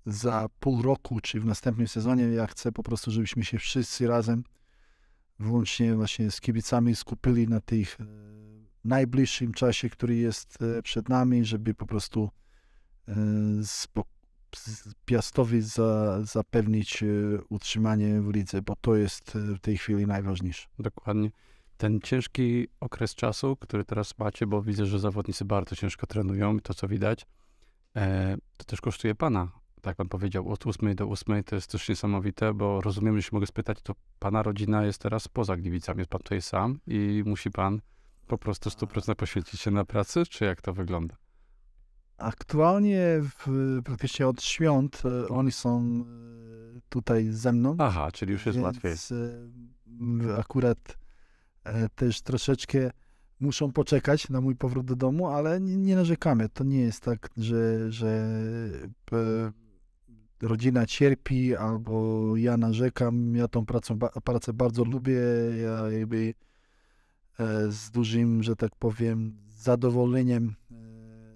za 0.06 0.50
pół 0.60 0.82
roku, 0.82 1.20
czy 1.20 1.40
w 1.40 1.46
następnym 1.46 1.88
sezonie. 1.88 2.24
Ja 2.24 2.48
chcę 2.48 2.72
po 2.72 2.84
prostu, 2.84 3.12
żebyśmy 3.12 3.44
się 3.44 3.58
wszyscy 3.58 4.08
razem, 4.08 4.44
włącznie 5.40 5.96
właśnie 5.96 6.32
z 6.32 6.42
kibicami, 6.42 6.96
skupili 6.96 7.48
na 7.48 7.62
tych 7.62 7.98
najbliższym 8.84 9.54
czasie, 9.54 9.90
który 9.90 10.16
jest 10.16 10.62
e, 10.62 10.82
przed 10.82 11.10
nami, 11.10 11.46
żeby 11.46 11.74
po 11.74 11.86
prostu 11.86 12.24
e, 12.24 12.43
Piastowi 15.06 15.62
za, 15.62 16.24
zapewnić 16.24 17.04
e, 17.04 17.08
utrzymanie 17.50 18.22
w 18.22 18.30
lidze, 18.34 18.62
bo 18.62 18.76
to 18.76 18.96
jest 18.96 19.32
w 19.32 19.60
tej 19.60 19.78
chwili 19.78 20.08
najważniejsze. 20.08 20.68
Dokładnie. 20.80 21.32
Ten 21.78 22.00
ciężki 22.02 22.68
okres 22.80 23.16
czasu, 23.16 23.56
który 23.56 23.86
teraz 23.86 24.20
macie, 24.20 24.48
bo 24.48 24.62
widzę, 24.62 24.86
że 24.86 25.00
zawodnicy 25.00 25.46
bardzo 25.46 25.76
ciężko 25.76 26.08
trenują, 26.08 26.60
to 26.60 26.74
co 26.74 26.88
widać, 26.88 27.26
to 28.58 28.64
też 28.66 28.82
kosztuje 28.82 29.16
pana. 29.16 29.52
Tak 29.82 29.96
pan 29.96 30.10
powiedział, 30.10 30.50
od 30.50 30.68
8 30.68 30.96
do 30.96 31.10
8 31.10 31.44
to 31.44 31.56
jest 31.56 31.72
też 31.72 31.90
niesamowite, 31.90 32.54
bo 32.54 32.82
rozumiem, 32.82 33.16
że 33.16 33.24
się 33.24 33.30
mogę 33.32 33.48
spytać, 33.48 33.78
to 33.84 33.96
pana 34.20 34.44
rodzina 34.44 34.86
jest 34.86 35.02
teraz 35.02 35.28
poza 35.28 35.58
Gliwicami, 35.58 36.00
jest 36.00 36.12
pan 36.12 36.22
tutaj 36.22 36.42
sam 36.42 36.80
i 36.88 37.24
musi 37.26 37.52
pan 37.52 37.82
po 38.28 38.38
prostu 38.38 38.70
100% 38.70 39.16
poświęcić 39.16 39.62
się 39.62 39.72
na 39.72 39.86
pracy, 39.86 40.26
czy 40.26 40.46
jak 40.46 40.62
to 40.62 40.74
wygląda? 40.74 41.23
Aktualnie 42.18 43.22
w, 43.22 43.48
praktycznie 43.84 44.28
od 44.28 44.44
świąt 44.44 45.04
e, 45.06 45.28
oni 45.28 45.52
są 45.52 45.82
e, 45.82 46.82
tutaj 46.90 47.28
ze 47.32 47.54
mną. 47.54 47.76
Aha, 47.80 48.10
czyli 48.14 48.32
już 48.32 48.46
jest 48.46 48.58
więc 48.58 48.66
łatwiej. 48.66 48.92
E, 48.92 50.38
akurat 50.38 50.98
też 51.96 52.22
troszeczkę 52.22 52.92
muszą 53.40 53.72
poczekać 53.72 54.30
na 54.30 54.42
mój 54.42 54.56
powrót 54.56 54.86
do 54.86 54.96
domu, 54.96 55.28
ale 55.28 55.62
nie, 55.62 55.78
nie 55.78 55.96
narzekamy. 55.96 56.50
To 56.50 56.64
nie 56.64 56.82
jest 56.82 57.04
tak, 57.04 57.30
że, 57.38 57.92
że 57.92 58.28
rodzina 60.42 60.86
cierpi 60.86 61.56
albo 61.56 62.38
ja 62.38 62.58
narzekam. 62.58 63.36
Ja 63.36 63.48
tą 63.48 63.66
pracę, 63.66 63.98
pracę 64.24 64.54
bardzo 64.54 64.84
lubię. 64.84 65.22
Ja 65.62 65.92
jakby 65.92 66.34
z 67.70 67.92
dużym, 67.92 68.44
że 68.44 68.56
tak 68.56 68.76
powiem, 68.76 69.38
zadowoleniem 69.50 70.56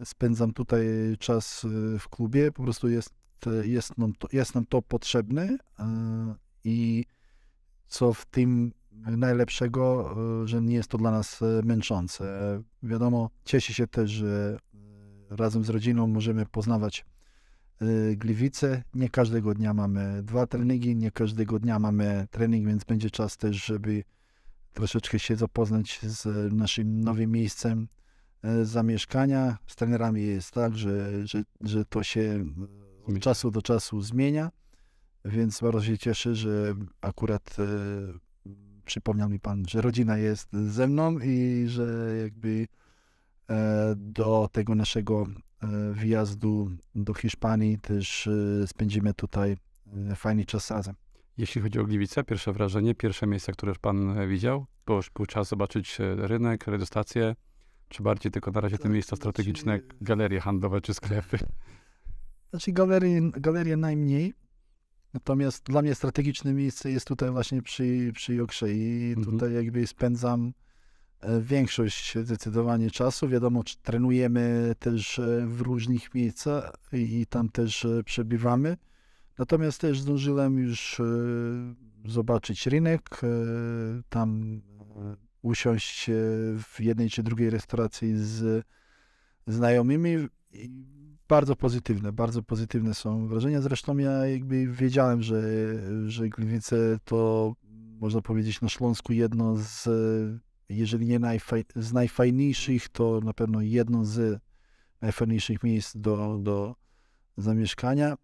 spędzam 0.04 0.54
tutaj 0.54 0.86
czas 1.20 1.66
e, 1.66 2.00
w 2.00 2.10
klubie. 2.10 2.52
Po 2.52 2.64
prostu 2.64 2.90
jest, 2.90 3.14
jest, 3.64 3.98
nam, 3.98 4.14
to, 4.14 4.28
jest 4.34 4.56
nam 4.56 4.66
to 4.66 4.82
potrzebne 4.82 5.58
i 6.64 7.06
co 7.88 8.14
w 8.14 8.26
tym 8.26 8.72
najlepszego, 8.96 10.16
że 10.46 10.62
nie 10.62 10.76
jest 10.76 10.90
to 10.90 10.98
dla 10.98 11.12
nas 11.12 11.40
męczące. 11.64 12.24
Wiadomo, 12.84 13.30
cieszę 13.46 13.74
się 13.74 13.88
też, 13.88 14.12
że 14.12 14.60
razem 15.30 15.64
z 15.64 15.70
rodziną 15.70 16.08
możemy 16.08 16.46
poznawać 16.46 17.06
Gliwice. 18.16 18.84
Nie 18.94 19.10
każdego 19.10 19.54
dnia 19.54 19.74
mamy 19.74 20.24
dwa 20.24 20.48
treningi, 20.48 20.96
nie 20.96 21.12
każdego 21.12 21.60
dnia 21.60 21.80
mamy 21.80 22.28
trening, 22.32 22.68
więc 22.68 22.84
będzie 22.84 23.10
czas 23.10 23.38
też, 23.38 23.66
żeby 23.66 24.04
troszeczkę 24.74 25.20
się 25.20 25.36
zapoznać 25.36 26.00
z 26.04 26.54
naszym 26.54 27.02
nowym 27.02 27.32
miejscem 27.32 27.88
zamieszkania. 28.64 29.58
Z 29.68 29.76
trenerami 29.76 30.24
jest 30.24 30.52
tak, 30.52 30.78
że, 30.78 31.28
że, 31.28 31.44
że 31.62 31.86
to 31.86 32.04
się 32.04 32.46
od 33.08 33.20
czasu 33.20 33.52
do 33.52 33.62
czasu 33.62 34.02
zmienia, 34.02 34.52
więc 35.26 35.62
bardzo 35.62 35.84
się 35.84 35.98
cieszę, 35.98 36.36
że 36.36 36.76
akurat 37.02 37.58
e, 37.60 37.64
przypomniał 38.86 39.30
mi 39.30 39.40
pan, 39.40 39.64
że 39.70 39.82
rodzina 39.82 40.18
jest 40.18 40.50
ze 40.54 40.88
mną 40.88 41.20
i 41.20 41.66
że 41.68 42.18
jakby 42.22 42.68
e, 43.50 43.94
do 43.98 44.50
tego 44.52 44.76
naszego 44.76 45.28
e, 45.62 45.94
wyjazdu 45.94 46.72
do 46.96 47.14
Hiszpanii 47.14 47.80
też 47.80 48.28
e, 48.28 48.68
spędzimy 48.68 49.14
tutaj 49.14 49.58
e, 50.12 50.16
fajny 50.16 50.46
czas 50.46 50.72
razem. 50.72 50.96
Jeśli 51.38 51.62
chodzi 51.62 51.80
o 51.80 51.84
Gliwice, 51.84 52.24
pierwsze 52.24 52.54
wrażenie, 52.54 52.96
pierwsze 52.96 53.28
miejsca, 53.28 53.52
które 53.52 53.70
już 53.70 53.80
pan 53.80 54.18
e, 54.20 54.28
widział, 54.28 54.66
bo 54.86 54.96
już 54.96 55.10
był 55.10 55.26
czas 55.26 55.48
zobaczyć 55.48 56.02
e, 56.02 56.16
rynek, 56.16 56.68
redystację, 56.68 57.36
czy 57.90 58.04
bardziej 58.04 58.32
tylko 58.32 58.52
na 58.52 58.62
razie 58.62 58.78
te 58.78 58.90
miejsca 58.90 59.16
strategiczne, 59.16 59.80
galerie 60.02 60.40
handlowe 60.40 60.82
czy 60.82 60.94
sklepy? 60.94 61.38
Znaczy 62.50 62.72
galerie, 62.72 63.22
galerie 63.32 63.78
najmniej, 63.78 64.34
natomiast 65.14 65.64
dla 65.66 65.82
mnie 65.82 65.96
strategiczne 65.96 66.54
miejsce 66.54 66.92
jest 66.92 67.08
tutaj 67.08 67.32
właśnie 67.32 67.62
przy, 67.62 68.12
przy 68.14 68.36
Jokrze 68.36 68.74
i 68.74 69.14
mhm. 69.18 69.26
tutaj 69.38 69.54
jakby 69.54 69.88
spędzam 69.88 70.54
e, 71.20 71.42
większość 71.42 72.18
zdecydowanie 72.18 72.92
czasu. 72.92 73.28
Wiadomo, 73.28 73.64
trenujemy 73.84 74.76
też 74.80 75.22
w 75.48 75.62
różnych 75.62 76.14
miejscach 76.14 76.72
i 76.94 77.26
tam 77.30 77.50
też 77.50 77.88
przebywamy. 78.06 78.78
Natomiast 79.38 79.82
też 79.82 80.00
zdążyłem 80.00 80.60
już 80.60 81.00
e, 81.00 81.04
zobaczyć 82.06 82.68
rynek, 82.68 83.22
e, 83.24 83.28
tam 84.10 84.62
e, 84.96 85.27
usiąść 85.48 86.10
w 86.64 86.76
jednej 86.80 87.10
czy 87.10 87.24
drugiej 87.24 87.50
restauracji 87.50 88.18
z 88.18 88.66
znajomymi. 89.48 90.28
bardzo 91.28 91.56
pozytywne, 91.56 92.12
bardzo 92.12 92.44
pozytywne 92.44 92.94
są 92.94 93.28
wrażenia. 93.28 93.62
Zresztą 93.62 93.98
ja 93.98 94.12
jakby 94.28 94.68
wiedziałem, 94.68 95.22
że, 95.22 95.42
że 96.10 96.30
Gliwice 96.30 97.00
to 97.06 97.54
można 98.00 98.22
powiedzieć 98.22 98.62
na 98.62 98.70
Śląsku 98.70 99.14
jedno 99.14 99.56
z, 99.58 99.90
jeżeli 100.70 101.06
nie 101.06 101.20
najfaj, 101.20 101.66
z 101.76 101.94
najfajniejszych, 101.94 102.90
to 102.90 103.22
na 103.24 103.34
pewno 103.34 103.62
jedno 103.62 104.06
z 104.06 104.42
najfajniejszych 105.02 105.64
miejsc 105.64 105.98
do, 105.98 106.38
do 106.42 106.76
zamieszkania. 107.38 108.18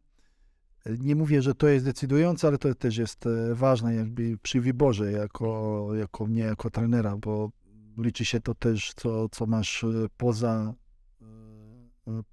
Nie 0.86 1.16
mówię, 1.16 1.42
że 1.42 1.56
to 1.56 1.68
jest 1.68 1.86
decydujące, 1.86 2.48
ale 2.48 2.58
to 2.58 2.76
też 2.76 2.98
jest 2.98 3.26
e, 3.26 3.56
ważne 3.56 3.96
jakby 3.96 4.38
przy 4.38 4.62
wyborze 4.62 5.12
jako, 5.12 5.88
jako 5.96 6.26
mnie, 6.26 6.42
jako 6.42 6.70
trenera, 6.70 7.18
bo 7.18 7.52
liczy 7.98 8.26
się 8.26 8.40
to 8.40 8.56
też, 8.56 8.94
co, 8.96 9.30
co 9.30 9.46
masz 9.46 9.84
e, 9.84 9.88
poza 10.18 10.74
e, 11.22 11.26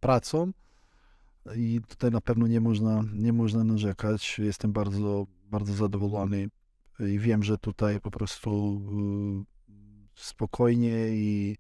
pracą 0.00 0.52
i 1.57 1.80
tutaj 1.88 2.11
na 2.11 2.21
pewno 2.21 2.47
nie 2.47 2.61
można, 2.61 3.04
nie 3.12 3.33
można 3.33 3.64
narzekać. 3.64 4.38
Jestem 4.38 4.73
bardzo, 4.73 5.26
bardzo 5.50 5.73
zadowolony 5.73 6.49
i 7.00 7.19
wiem, 7.19 7.42
że 7.42 7.59
tutaj 7.59 8.00
po 8.00 8.11
prostu 8.11 8.80
spokojnie 10.14 11.09
i 11.09 11.57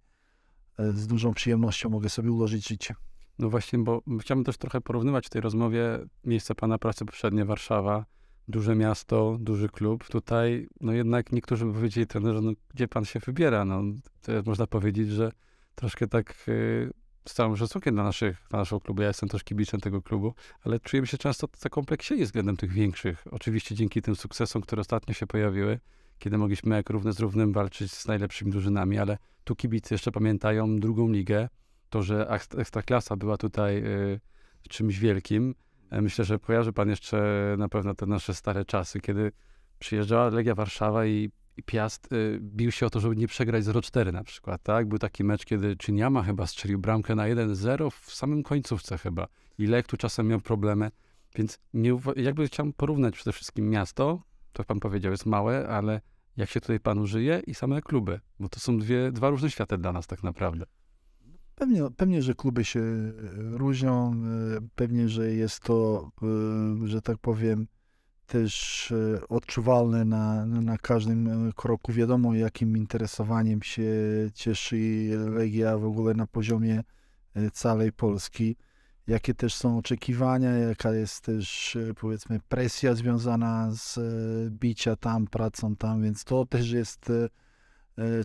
z 0.78 1.06
dużą 1.06 1.34
przyjemnością 1.34 1.90
mogę 1.90 2.08
sobie 2.08 2.32
ułożyć 2.32 2.68
życie. 2.68 2.94
No 3.40 3.50
właśnie, 3.50 3.78
bo 3.78 4.02
chciałbym 4.20 4.44
też 4.44 4.56
trochę 4.56 4.80
porównywać 4.80 5.26
w 5.26 5.30
tej 5.30 5.42
rozmowie 5.42 5.98
miejsce 6.24 6.54
pana 6.54 6.78
pracy 6.78 7.04
poprzednie 7.04 7.44
Warszawa, 7.44 8.04
duże 8.48 8.76
miasto, 8.76 9.36
duży 9.40 9.68
klub. 9.68 10.08
Tutaj, 10.08 10.68
no 10.80 10.92
jednak 10.92 11.32
niektórzy 11.32 11.66
by 11.66 11.72
powiedzieli 11.72 12.06
trenerze, 12.06 12.40
no 12.40 12.52
gdzie 12.74 12.88
pan 12.88 13.04
się 13.04 13.20
wybiera? 13.20 13.64
No 13.64 13.82
to 14.22 14.32
można 14.46 14.66
powiedzieć, 14.66 15.08
że 15.08 15.32
troszkę 15.74 16.08
tak 16.08 16.34
y, 16.48 16.90
z 17.28 17.34
całym 17.34 17.56
szacunkiem 17.56 17.94
dla, 17.94 18.04
naszych, 18.04 18.46
dla 18.50 18.58
naszego 18.58 18.80
klubu, 18.80 19.02
ja 19.02 19.08
jestem 19.08 19.28
też 19.28 19.44
kibicem 19.44 19.80
tego 19.80 20.02
klubu, 20.02 20.34
ale 20.64 20.80
czujemy 20.80 21.06
się 21.06 21.18
często 21.18 21.48
zakompleksieni 21.58 22.24
względem 22.24 22.56
tych 22.56 22.72
większych. 22.72 23.24
Oczywiście 23.30 23.74
dzięki 23.74 24.02
tym 24.02 24.16
sukcesom, 24.16 24.62
które 24.62 24.80
ostatnio 24.80 25.14
się 25.14 25.26
pojawiły, 25.26 25.80
kiedy 26.18 26.38
mogliśmy 26.38 26.76
jak 26.76 26.90
równy 26.90 27.12
z 27.12 27.20
równym 27.20 27.52
walczyć 27.52 27.92
z 27.92 28.06
najlepszymi 28.06 28.50
drużynami, 28.50 28.98
ale 28.98 29.18
tu 29.44 29.56
kibice 29.56 29.94
jeszcze 29.94 30.12
pamiętają 30.12 30.80
drugą 30.80 31.08
ligę, 31.12 31.48
to, 31.90 32.02
że 32.02 32.28
Ekstraklasa 32.56 33.16
była 33.16 33.36
tutaj 33.36 33.84
y, 33.84 34.20
czymś 34.68 34.98
wielkim. 34.98 35.54
E, 35.90 36.02
myślę, 36.02 36.24
że 36.24 36.38
kojarzy 36.38 36.72
pan 36.72 36.88
jeszcze 36.88 37.22
na 37.58 37.68
pewno 37.68 37.94
te 37.94 38.06
nasze 38.06 38.34
stare 38.34 38.64
czasy, 38.64 39.00
kiedy 39.00 39.32
przyjeżdżała 39.78 40.28
Legia 40.28 40.54
Warszawa 40.54 41.06
i, 41.06 41.30
i 41.56 41.62
Piast 41.62 42.12
y, 42.12 42.38
bił 42.42 42.70
się 42.70 42.86
o 42.86 42.90
to, 42.90 43.00
żeby 43.00 43.16
nie 43.16 43.28
przegrać 43.28 43.64
0-4 43.64 44.12
na 44.12 44.24
przykład, 44.24 44.62
tak? 44.62 44.88
Był 44.88 44.98
taki 44.98 45.24
mecz, 45.24 45.44
kiedy 45.44 45.76
Czyniama 45.76 46.22
chyba 46.22 46.46
strzelił 46.46 46.78
bramkę 46.78 47.14
na 47.14 47.24
1-0 47.24 47.90
w 47.90 48.14
samym 48.14 48.42
końcówce 48.42 48.98
chyba. 48.98 49.26
I 49.58 49.66
Lech 49.66 49.86
tu 49.86 49.96
czasem 49.96 50.28
miał 50.28 50.40
problemy, 50.40 50.90
więc 51.36 51.58
nie, 51.74 51.98
jakby 52.16 52.46
chciałem 52.46 52.72
porównać 52.72 53.14
przede 53.14 53.32
wszystkim 53.32 53.70
miasto, 53.70 54.22
to 54.52 54.64
pan 54.64 54.80
powiedział, 54.80 55.12
jest 55.12 55.26
małe, 55.26 55.68
ale 55.68 56.00
jak 56.36 56.50
się 56.50 56.60
tutaj 56.60 56.80
panu 56.80 57.06
żyje 57.06 57.42
i 57.46 57.54
same 57.54 57.82
kluby, 57.82 58.20
bo 58.40 58.48
to 58.48 58.60
są 58.60 58.78
dwie, 58.78 59.12
dwa 59.12 59.30
różne 59.30 59.50
światy 59.50 59.78
dla 59.78 59.92
nas 59.92 60.06
tak 60.06 60.22
naprawdę. 60.22 60.66
Pewnie, 61.60 61.82
pewnie, 61.96 62.22
że 62.22 62.34
kluby 62.34 62.64
się 62.64 62.80
e, 62.80 63.12
różnią, 63.34 64.12
e, 64.12 64.16
pewnie, 64.74 65.08
że 65.08 65.32
jest 65.32 65.60
to, 65.60 66.10
e, 66.82 66.86
że 66.88 67.02
tak 67.02 67.18
powiem, 67.18 67.66
też 68.26 68.92
odczuwalne 69.28 70.04
na, 70.04 70.46
na 70.46 70.78
każdym 70.78 71.52
kroku. 71.56 71.92
Wiadomo, 71.92 72.34
jakim 72.34 72.76
interesowaniem 72.76 73.62
się 73.62 73.92
cieszy 74.34 74.76
Legia 75.30 75.78
w 75.78 75.84
ogóle 75.84 76.14
na 76.14 76.26
poziomie 76.26 76.82
całej 77.52 77.92
Polski. 77.92 78.56
Jakie 79.06 79.34
też 79.34 79.54
są 79.54 79.78
oczekiwania, 79.78 80.50
jaka 80.50 80.92
jest 80.92 81.24
też 81.24 81.78
powiedzmy 82.00 82.40
presja 82.48 82.94
związana 82.94 83.68
z 83.72 83.98
bicia 84.50 84.96
tam, 84.96 85.26
pracą 85.26 85.76
tam, 85.76 86.02
więc 86.02 86.24
to 86.24 86.46
też 86.46 86.70
jest 86.70 87.12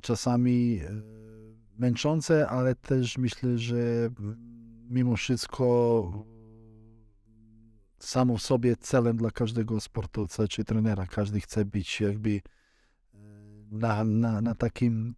czasami 0.02 0.82
męczące, 1.78 2.48
ale 2.48 2.76
też 2.76 3.18
myślę, 3.18 3.58
że 3.58 4.10
mimo 4.90 5.16
wszystko 5.16 6.26
samo 8.00 8.38
w 8.38 8.42
sobie 8.42 8.76
celem 8.76 9.18
dla 9.18 9.32
każdego 9.32 9.80
sportowca 9.80 10.48
czy 10.48 10.64
trenera. 10.64 11.08
Każdy 11.08 11.42
chce 11.42 11.66
być 11.66 12.02
jakby 12.02 12.30
e, 12.30 13.18
na, 13.72 14.04
na, 14.04 14.42
na 14.42 14.56
takim 14.56 15.16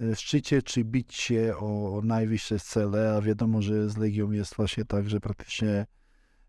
e, 0.00 0.16
szczycie, 0.16 0.62
czy 0.62 0.84
bić 0.84 1.14
się 1.14 1.54
o, 1.56 1.96
o 1.96 2.02
najwyższe 2.02 2.58
cele, 2.58 3.14
a 3.16 3.20
wiadomo, 3.20 3.62
że 3.62 3.88
z 3.88 3.96
Legią 3.96 4.30
jest 4.30 4.54
właśnie 4.54 4.84
tak, 4.84 5.10
że 5.10 5.20
praktycznie 5.20 5.86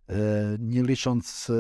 e, 0.10 0.58
nie 0.60 0.84
licząc 0.84 1.52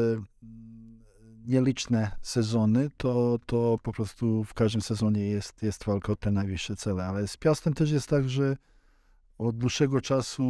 nieliczne 1.46 2.12
sezony, 2.22 2.90
to, 2.98 3.40
to 3.46 3.80
po 3.84 3.94
prostu 3.94 4.44
w 4.44 4.54
każdym 4.54 4.82
sezonie 4.82 5.30
jest, 5.30 5.64
jest 5.64 5.84
walka 5.86 6.14
o 6.14 6.16
te 6.16 6.32
najwyższe 6.32 6.76
cele. 6.76 7.06
Ale 7.06 7.28
z 7.28 7.38
Piastem 7.38 7.74
też 7.74 7.92
jest 7.92 8.10
tak, 8.10 8.30
że 8.30 8.58
od 9.38 9.58
dłuższego 9.58 10.02
czasu 10.02 10.44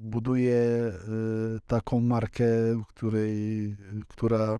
buduje 0.00 0.56
y, 0.56 1.60
taką 1.66 2.00
markę, 2.00 2.46
której, 2.88 3.76
która 4.08 4.58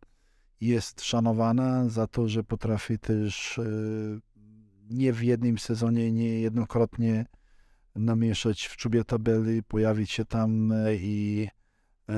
jest 0.61 1.03
szanowana 1.03 1.89
za 1.89 2.07
to, 2.07 2.29
że 2.29 2.45
potrafi 2.45 2.99
też 2.99 3.59
y, 3.59 4.21
nie 4.91 5.13
w 5.13 5.23
jednym 5.23 5.59
sezonie, 5.59 6.13
nie 6.13 6.41
jednokrotnie 6.41 7.27
namieszać 7.95 8.67
w 8.67 8.77
czubie 8.77 9.05
tabeli, 9.05 9.63
pojawić 9.63 10.11
się 10.11 10.25
tam 10.25 10.73
i 10.93 11.49
e, 12.09 12.15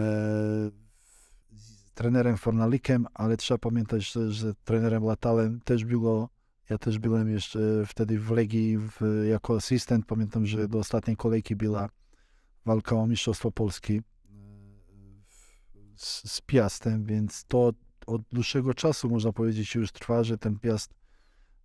trenerem 1.95 2.37
Fornalikiem, 2.37 3.07
ale 3.15 3.37
trzeba 3.37 3.59
pamiętać, 3.59 4.13
że, 4.13 4.33
że 4.33 4.55
trenerem 4.55 5.05
Latalem 5.05 5.61
też 5.61 5.85
było, 5.85 6.29
ja 6.71 6.79
też 6.79 6.99
byłem 6.99 7.31
jeszcze 7.31 7.59
wtedy 7.87 8.19
w 8.19 8.31
Legii 8.31 8.79
w, 8.79 9.25
jako 9.31 9.57
asystent. 9.57 10.07
Pamiętam, 10.07 10.47
że 10.47 10.69
do 10.69 10.79
ostatniej 10.79 11.17
kolejki 11.17 11.57
była 11.57 11.89
walka 12.67 12.97
o 12.97 13.07
Mistrzostwo 13.07 13.53
Polski 13.53 13.97
e, 13.97 14.03
z, 15.97 16.33
z 16.33 16.41
Piastem, 16.41 17.05
więc 17.05 17.45
to 17.45 17.73
od 18.07 18.23
dłuższego 18.33 18.75
czasu 18.75 19.11
można 19.11 19.33
powiedzieć 19.33 19.75
już 19.75 19.93
trwa, 19.93 20.25
że 20.25 20.39
ten 20.39 20.59
Piast 20.59 20.95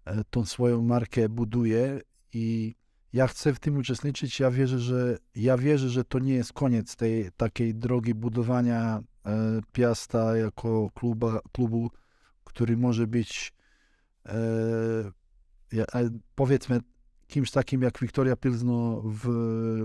e, 0.06 0.24
tą 0.24 0.46
swoją 0.46 0.82
markę 0.82 1.30
buduje 1.30 2.02
i 2.34 2.76
ja 3.16 3.28
chcę 3.28 3.54
w 3.54 3.60
tym 3.60 3.78
uczestniczyć. 3.78 4.40
Ja 4.40 4.52
wierzę, 4.52 4.80
że 4.80 5.18
ja 5.36 5.58
wierzę, 5.58 5.90
że 5.90 6.04
to 6.04 6.20
nie 6.20 6.34
jest 6.34 6.54
koniec 6.54 6.96
tej 6.96 7.32
takiej 7.38 7.76
drogi 7.76 8.14
budowania 8.14 9.04
E, 9.26 9.62
Piasta 9.72 10.38
jako 10.38 10.90
kluba, 10.96 11.40
klubu, 11.52 11.92
który 12.44 12.78
może 12.78 13.08
być 13.08 13.54
e, 14.26 15.12
powiedzmy 16.36 16.80
kimś 17.28 17.52
takim 17.52 17.82
jak 17.82 18.00
Wiktoria 18.00 18.36
Pilzno 18.36 19.02
w, 19.06 19.28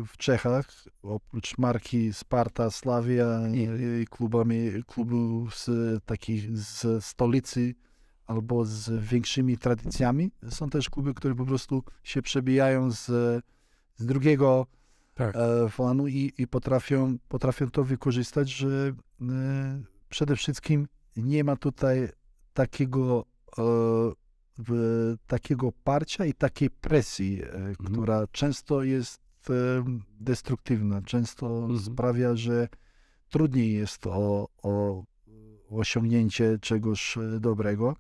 w 0.07 0.17
Czechach, 0.17 0.85
oprócz 1.03 1.59
marki 1.59 2.13
Sparta, 2.13 2.71
Slavia 2.71 3.49
i, 3.49 3.69
i 4.03 4.07
klubami, 4.07 4.71
klubu 4.87 5.49
z 5.51 5.71
takich 6.05 6.59
z 6.59 7.05
stolicy 7.05 7.75
albo 8.31 8.65
z 8.65 9.05
większymi 9.05 9.59
tradycjami. 9.59 10.31
Są 10.51 10.71
też 10.71 10.91
kluby, 10.91 11.15
które 11.15 11.35
po 11.35 11.47
prostu 11.47 11.83
się 12.03 12.23
przebijają 12.23 12.91
z, 12.91 13.07
z 13.97 14.07
drugiego 14.07 14.67
tak. 15.15 15.37
fanu 15.71 16.07
e, 16.07 16.11
i, 16.11 16.33
i 16.39 16.47
potrafią, 16.47 17.17
potrafią 17.29 17.71
to 17.71 17.85
wykorzystać, 17.85 18.51
że 18.51 18.93
e, 19.23 19.83
przede 20.09 20.37
wszystkim 20.37 20.89
nie 21.17 21.45
ma 21.45 21.57
tutaj 21.57 22.09
takiego, 22.55 23.25
e, 23.59 23.63
takiego 25.27 25.73
parcia 25.85 26.25
i 26.25 26.35
takiej 26.35 26.71
presji, 26.71 27.43
mhm. 27.43 27.75
która 27.75 28.27
często 28.33 28.83
jest 28.83 29.21
destruktywna, 30.21 31.03
często 31.03 31.47
mhm. 31.47 31.79
sprawia, 31.79 32.37
że 32.37 32.69
trudniej 33.31 33.73
jest 33.73 34.07
o, 34.07 34.49
o 34.63 35.05
osiągnięcie 35.71 36.59
czegoś 36.61 37.19
dobrego. 37.41 37.97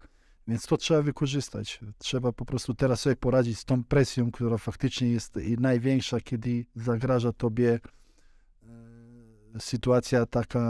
Więc 0.51 0.67
to 0.67 0.77
trzeba 0.77 1.03
wykorzystać. 1.03 1.81
Trzeba 1.99 2.33
po 2.33 2.45
prostu 2.45 2.75
teraz 2.75 3.01
sobie 3.01 3.17
poradzić 3.17 3.59
z 3.59 3.65
tą 3.65 3.85
presją, 3.85 4.31
która 4.31 4.59
faktycznie 4.59 5.09
jest 5.09 5.39
największa, 5.59 6.21
kiedy 6.21 6.67
zagraża 6.75 7.33
tobie 7.33 7.81
e, 9.55 9.61
sytuacja 9.61 10.27
taka 10.27 10.61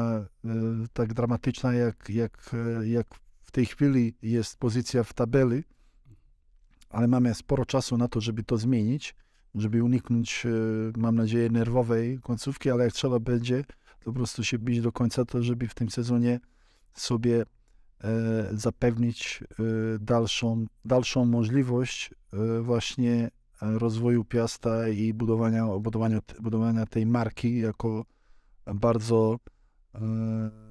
e, 0.45 0.51
tak 0.93 1.15
dramatyczna, 1.15 1.73
jak, 1.73 2.11
jak, 2.11 2.57
jak 2.85 3.07
w 3.43 3.51
tej 3.51 3.67
chwili 3.67 4.15
jest 4.23 4.57
pozycja 4.59 5.05
w 5.05 5.13
tabeli, 5.13 5.65
ale 6.91 7.09
mamy 7.09 7.35
sporo 7.35 7.67
czasu 7.67 7.97
na 7.97 8.09
to, 8.09 8.21
żeby 8.21 8.43
to 8.45 8.59
zmienić, 8.59 9.15
żeby 9.55 9.85
uniknąć, 9.85 10.47
e, 10.47 10.51
mam 11.01 11.15
nadzieję, 11.17 11.51
nerwowej 11.51 12.19
końcówki, 12.23 12.71
ale 12.71 12.85
jak 12.85 12.93
trzeba 12.93 13.19
będzie, 13.21 13.65
to 13.99 14.05
po 14.05 14.13
prostu 14.13 14.45
się 14.45 14.59
bić 14.59 14.81
do 14.81 14.93
końca, 14.93 15.25
to 15.25 15.43
żeby 15.43 15.69
w 15.69 15.75
tym 15.75 15.91
sezonie 15.91 16.41
sobie 16.95 17.45
E, 17.45 17.60
zapewnić 18.53 19.45
e, 19.45 19.63
dalszą, 20.01 20.65
dalszą 20.85 21.25
możliwość 21.25 22.11
e, 22.33 22.61
właśnie 22.61 23.31
rozwoju 23.61 24.25
Piasta 24.25 24.89
i 24.89 25.15
budowania, 25.15 25.67
budowania, 25.67 26.19
budowania 26.41 26.87
tej 26.87 27.07
marki 27.07 27.59
jako 27.59 28.05
bardzo 28.75 29.39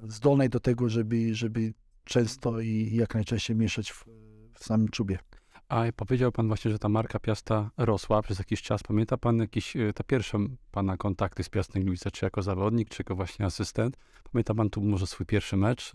zdolnej 0.04 0.50
do 0.50 0.60
tego, 0.60 0.90
żeby, 0.90 1.36
żeby 1.36 1.74
często 2.04 2.60
i 2.60 2.96
jak 2.96 3.16
najczęściej 3.16 3.56
mieszać 3.56 3.92
w, 3.92 4.06
w 4.54 4.64
samym 4.64 4.88
czubie. 4.88 5.20
A 5.68 5.84
powiedział 5.96 6.32
pan 6.32 6.48
właśnie, 6.48 6.72
że 6.72 6.80
ta 6.80 6.90
marka 6.90 7.20
Piasta 7.20 7.72
rosła 7.78 8.22
przez 8.22 8.40
jakiś 8.40 8.62
czas. 8.62 8.84
Pamięta 8.84 9.18
pan 9.18 9.38
jakieś, 9.38 9.74
te 9.96 10.04
pierwsze 10.04 10.38
pana 10.72 10.98
kontakty 10.98 11.44
z 11.44 11.50
Piastem 11.50 11.84
Gliwice, 11.84 12.12
czy 12.12 12.26
jako 12.26 12.42
zawodnik, 12.42 12.90
czy 12.90 12.96
jako 13.00 13.16
właśnie 13.16 13.46
asystent? 13.46 13.98
Pamięta 14.32 14.54
pan 14.54 14.70
tu 14.70 14.82
może 14.82 15.08
swój 15.08 15.26
pierwszy 15.26 15.58
mecz 15.58 15.92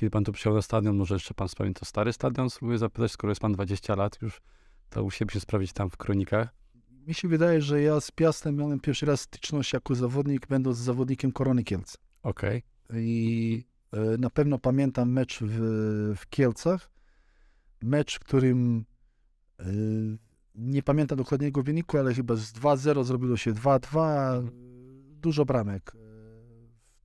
kiedy 0.00 0.10
pan 0.10 0.24
tu 0.24 0.32
przyjechał 0.32 0.54
na 0.54 0.62
stadion, 0.62 0.96
może 0.96 1.14
jeszcze 1.14 1.34
pan 1.34 1.48
to 1.74 1.84
stary 1.84 2.12
stadion? 2.12 2.50
Spróbuję 2.50 2.78
zapytać, 2.78 3.12
skoro 3.12 3.30
jest 3.30 3.40
pan 3.40 3.52
20 3.52 3.94
lat 3.94 4.22
już, 4.22 4.40
to 4.90 5.04
u 5.04 5.10
siebie 5.10 5.32
się 5.32 5.40
sprawdzić 5.40 5.72
tam 5.72 5.90
w 5.90 5.96
kronikach. 5.96 6.48
Mi 7.06 7.14
się 7.14 7.28
wydaje, 7.28 7.62
że 7.62 7.82
ja 7.82 8.00
z 8.00 8.10
Piastem 8.10 8.56
miałem 8.56 8.80
pierwszy 8.80 9.06
raz 9.06 9.20
styczność 9.20 9.72
jako 9.72 9.94
zawodnik, 9.94 10.46
będąc 10.46 10.76
zawodnikiem 10.76 11.32
Korony 11.32 11.64
Kielc. 11.64 11.96
Okej. 12.22 12.62
Okay. 12.88 13.02
I 13.02 13.64
e, 13.92 14.18
na 14.18 14.30
pewno 14.30 14.58
pamiętam 14.58 15.12
mecz 15.12 15.38
w, 15.42 16.14
w 16.16 16.28
Kielcach. 16.28 16.90
Mecz, 17.82 18.16
w 18.16 18.20
którym 18.20 18.84
e, 19.60 19.64
nie 20.54 20.82
pamiętam 20.82 21.18
dokładnego 21.18 21.62
wyniku, 21.62 21.98
ale 21.98 22.14
chyba 22.14 22.36
z 22.36 22.52
2-0 22.52 23.04
zrobiło 23.04 23.36
się 23.36 23.52
2-2. 23.52 24.48
Dużo 25.10 25.44
bramek. 25.44 25.92
E, 25.94 25.98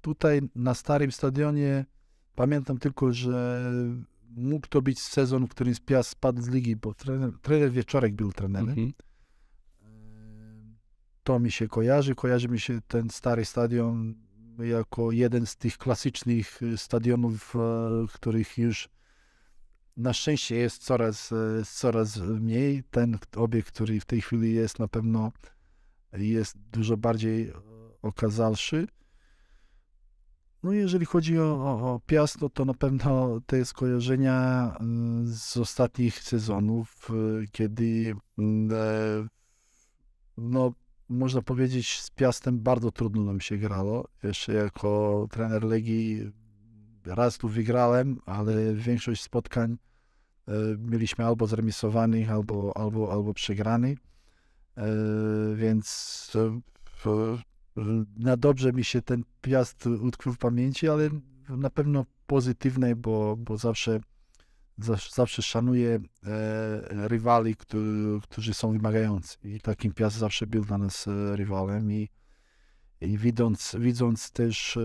tutaj 0.02 0.42
na 0.56 0.74
starym 0.74 1.12
stadionie 1.12 1.86
Pamiętam 2.36 2.78
tylko, 2.78 3.14
że 3.14 3.72
mógł 4.38 4.68
to 4.68 4.82
być 4.82 5.00
sezon, 5.00 5.48
w 5.48 5.50
którym 5.50 5.74
Piast 5.86 6.10
spadł 6.10 6.42
z 6.42 6.48
ligi, 6.48 6.76
bo 6.76 6.94
trener, 6.94 7.32
trener 7.42 7.72
Wieczorek 7.72 8.16
był 8.16 8.32
trenerem. 8.32 8.70
Mhm. 8.70 8.94
to 11.24 11.40
mi 11.40 11.52
się 11.52 11.68
kojarzy. 11.68 12.16
Kojarzy 12.16 12.48
mi 12.50 12.60
się 12.60 12.82
ten 12.88 13.10
stary 13.10 13.46
stadion 13.46 14.16
jako 14.60 15.12
jeden 15.12 15.46
z 15.46 15.56
tych 15.56 15.78
klasycznych 15.78 16.60
stadionów, 16.76 17.56
których 18.14 18.58
już 18.58 18.90
na 19.98 20.14
szczęście 20.14 20.56
jest 20.56 20.84
coraz, 20.84 21.34
coraz 21.66 22.18
mniej. 22.18 22.84
Ten 22.84 23.18
obiekt, 23.36 23.72
który 23.72 24.00
w 24.00 24.06
tej 24.06 24.22
chwili 24.22 24.54
jest, 24.54 24.80
na 24.80 24.88
pewno 24.88 25.32
jest 26.14 26.58
dużo 26.58 26.98
bardziej 26.98 27.54
okazalszy. 28.02 28.88
No 30.66 30.74
jeżeli 30.74 31.06
chodzi 31.06 31.40
o, 31.40 31.44
o, 31.44 31.94
o 31.94 32.00
Piast, 32.06 32.42
no 32.42 32.50
to 32.50 32.66
na 32.66 32.74
pewno 32.74 33.42
te 33.46 33.66
skojarzenia 33.66 34.72
y, 35.24 35.28
z 35.28 35.58
ostatnich 35.58 36.20
sezonów, 36.20 37.10
y, 37.44 37.48
kiedy 37.52 38.16
mm, 38.38 38.72
e, 38.72 39.28
no, 40.38 40.74
można 41.10 41.42
powiedzieć 41.42 42.02
z 42.02 42.10
Piastem 42.10 42.60
bardzo 42.60 42.92
trudno 42.92 43.24
nam 43.24 43.42
się 43.42 43.58
grało. 43.58 44.08
Jeszcze 44.24 44.54
jako 44.54 45.28
trener 45.32 45.64
Legii 45.64 46.32
raz 47.06 47.38
tu 47.38 47.48
wygrałem, 47.48 48.20
ale 48.26 48.74
większość 48.74 49.24
spotkań 49.24 49.78
e, 50.48 50.52
mieliśmy 50.78 51.26
albo 51.26 51.48
zremisowanych, 51.48 52.32
albo, 52.32 52.78
albo, 52.78 53.12
albo 53.12 53.34
przegranych. 53.34 54.00
E, 54.78 54.86
więc 55.56 56.32
na 58.18 58.38
dobrze 58.38 58.74
mi 58.74 58.84
się 58.84 59.02
ten 59.02 59.24
Piast 59.42 59.88
utkwił 59.88 60.34
w 60.34 60.38
pamięci, 60.38 60.90
ale 60.90 61.10
na 61.50 61.70
pewno 61.70 62.06
pozytywnej, 62.28 62.96
bo, 62.96 63.36
bo 63.38 63.58
zawsze, 63.58 64.00
zawsze 65.14 65.42
szanuję 65.42 66.00
e, 66.24 67.08
rywali, 67.08 67.56
którzy, 67.56 68.20
którzy 68.22 68.54
są 68.54 68.72
wymagający. 68.72 69.38
I 69.44 69.60
takim 69.60 69.94
Piast 69.94 70.18
zawsze 70.18 70.48
był 70.48 70.66
dla 70.66 70.78
nas 70.78 71.08
e, 71.08 71.36
rywalem 71.36 71.92
i, 71.92 72.10
i 73.02 73.18
widząc, 73.18 73.76
widząc 73.80 74.32
też 74.32 74.78
e, 74.78 74.82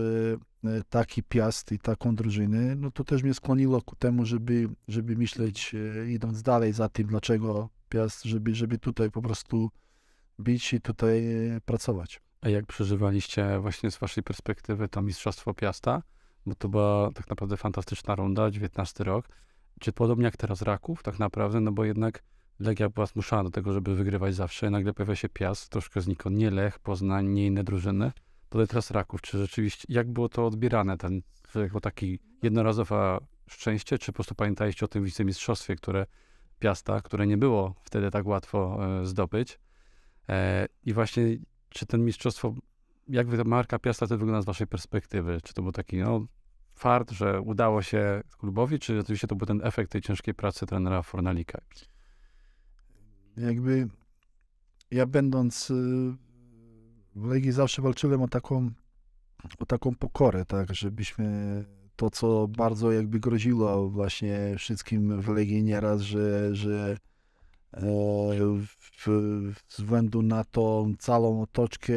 e, 0.69 0.83
taki 0.89 1.23
Piast 1.23 1.71
i 1.71 1.79
taką 1.79 2.15
drużynę, 2.15 2.75
no 2.75 2.91
to 2.91 3.03
też 3.03 3.23
mnie 3.23 3.33
skłoniło 3.33 3.81
ku 3.81 3.95
temu, 3.95 4.25
żeby, 4.25 4.69
żeby 4.87 5.15
myśleć, 5.15 5.75
e, 5.75 6.11
idąc 6.11 6.41
dalej 6.41 6.73
za 6.73 6.89
tym, 6.89 7.07
dlaczego 7.07 7.69
Piast, 7.89 8.23
żeby, 8.23 8.55
żeby 8.55 8.77
tutaj 8.77 9.11
po 9.11 9.21
prostu 9.21 9.71
być 10.39 10.73
i 10.73 10.81
tutaj 10.81 11.47
e, 11.47 11.61
pracować. 11.61 12.21
A 12.41 12.49
jak 12.49 12.65
przeżywaliście 12.65 13.59
właśnie 13.59 13.91
z 13.91 13.97
waszej 13.97 14.23
perspektywy 14.23 14.87
to 14.87 15.01
Mistrzostwo 15.01 15.53
Piasta? 15.53 16.03
Bo 16.45 16.55
to 16.55 16.69
była 16.69 17.11
tak 17.11 17.29
naprawdę 17.29 17.57
fantastyczna 17.57 18.15
runda, 18.15 18.51
19 18.51 19.03
rok. 19.03 19.27
Czy 19.79 19.93
podobnie 19.93 20.25
jak 20.25 20.37
teraz 20.37 20.61
Raków 20.61 21.03
tak 21.03 21.19
naprawdę? 21.19 21.61
No 21.61 21.71
bo 21.71 21.85
jednak 21.85 22.23
Legia 22.59 22.89
była 22.89 23.05
zmuszana 23.05 23.43
do 23.43 23.49
tego, 23.49 23.73
żeby 23.73 23.95
wygrywać 23.95 24.35
zawsze. 24.35 24.69
Nagle 24.69 24.93
pojawia 24.93 25.15
się 25.15 25.29
Piast, 25.29 25.69
troszkę 25.69 26.01
znikąd. 26.01 26.37
Nie 26.37 26.51
Lech, 26.51 26.79
Poznań, 26.79 27.27
nie 27.27 27.45
inne 27.45 27.63
drużyny. 27.63 28.11
Tutaj 28.49 28.67
teraz 28.67 28.91
Raków. 28.91 29.21
Czy 29.21 29.37
rzeczywiście, 29.37 29.85
jak 29.89 30.11
było 30.11 30.29
to 30.29 30.45
odbierane? 30.45 30.97
Ten, 30.97 31.21
jako 31.55 31.79
taki 31.79 32.19
jednorazowe 32.43 33.17
szczęście? 33.49 33.97
Czy 33.97 34.11
po 34.11 34.13
prostu 34.13 34.35
pamiętaliście 34.35 34.85
o 34.85 34.87
tym 34.87 35.03
wicemistrzostwie, 35.03 35.75
które 35.75 36.05
Piasta, 36.59 37.01
które 37.01 37.27
nie 37.27 37.37
było 37.37 37.75
wtedy 37.81 38.11
tak 38.11 38.25
łatwo 38.25 38.79
e, 39.01 39.05
zdobyć? 39.05 39.59
E, 40.29 40.67
I 40.83 40.93
właśnie 40.93 41.23
czy 41.71 41.85
ten 41.85 42.05
mistrzostwo, 42.05 42.55
jak 43.07 43.27
marka 43.45 43.79
Piasta 43.79 44.07
to 44.07 44.17
wygląda 44.17 44.41
z 44.41 44.45
waszej 44.45 44.67
perspektywy? 44.67 45.37
Czy 45.43 45.53
to 45.53 45.61
był 45.61 45.71
taki 45.71 45.97
no, 45.97 46.25
fart, 46.73 47.11
że 47.11 47.41
udało 47.41 47.81
się 47.81 48.21
klubowi, 48.39 48.79
czy 48.79 48.99
oczywiście 48.99 49.27
to 49.27 49.35
był 49.35 49.47
ten 49.47 49.61
efekt 49.63 49.91
tej 49.91 50.01
ciężkiej 50.01 50.33
pracy 50.33 50.65
trenera 50.65 51.01
Fornalika? 51.01 51.61
Jakby 53.37 53.87
ja 54.91 55.05
będąc 55.05 55.69
y, 55.69 55.73
w 57.15 57.25
Legii 57.25 57.51
zawsze 57.51 57.81
walczyłem 57.81 58.21
o 58.21 58.27
taką, 58.27 58.71
o 59.59 59.65
taką 59.65 59.95
pokorę, 59.95 60.45
tak, 60.45 60.75
żebyśmy 60.75 61.65
to, 61.95 62.09
co 62.09 62.47
bardzo 62.47 62.91
jakby 62.91 63.19
groziło 63.19 63.89
właśnie 63.89 64.55
wszystkim 64.57 65.21
w 65.21 65.27
Legii 65.27 65.63
nieraz, 65.63 66.01
że, 66.01 66.55
że 66.55 66.97
ze 69.67 69.83
względu 69.83 70.21
na 70.21 70.43
tą 70.43 70.93
całą 70.99 71.41
otoczkę, 71.41 71.93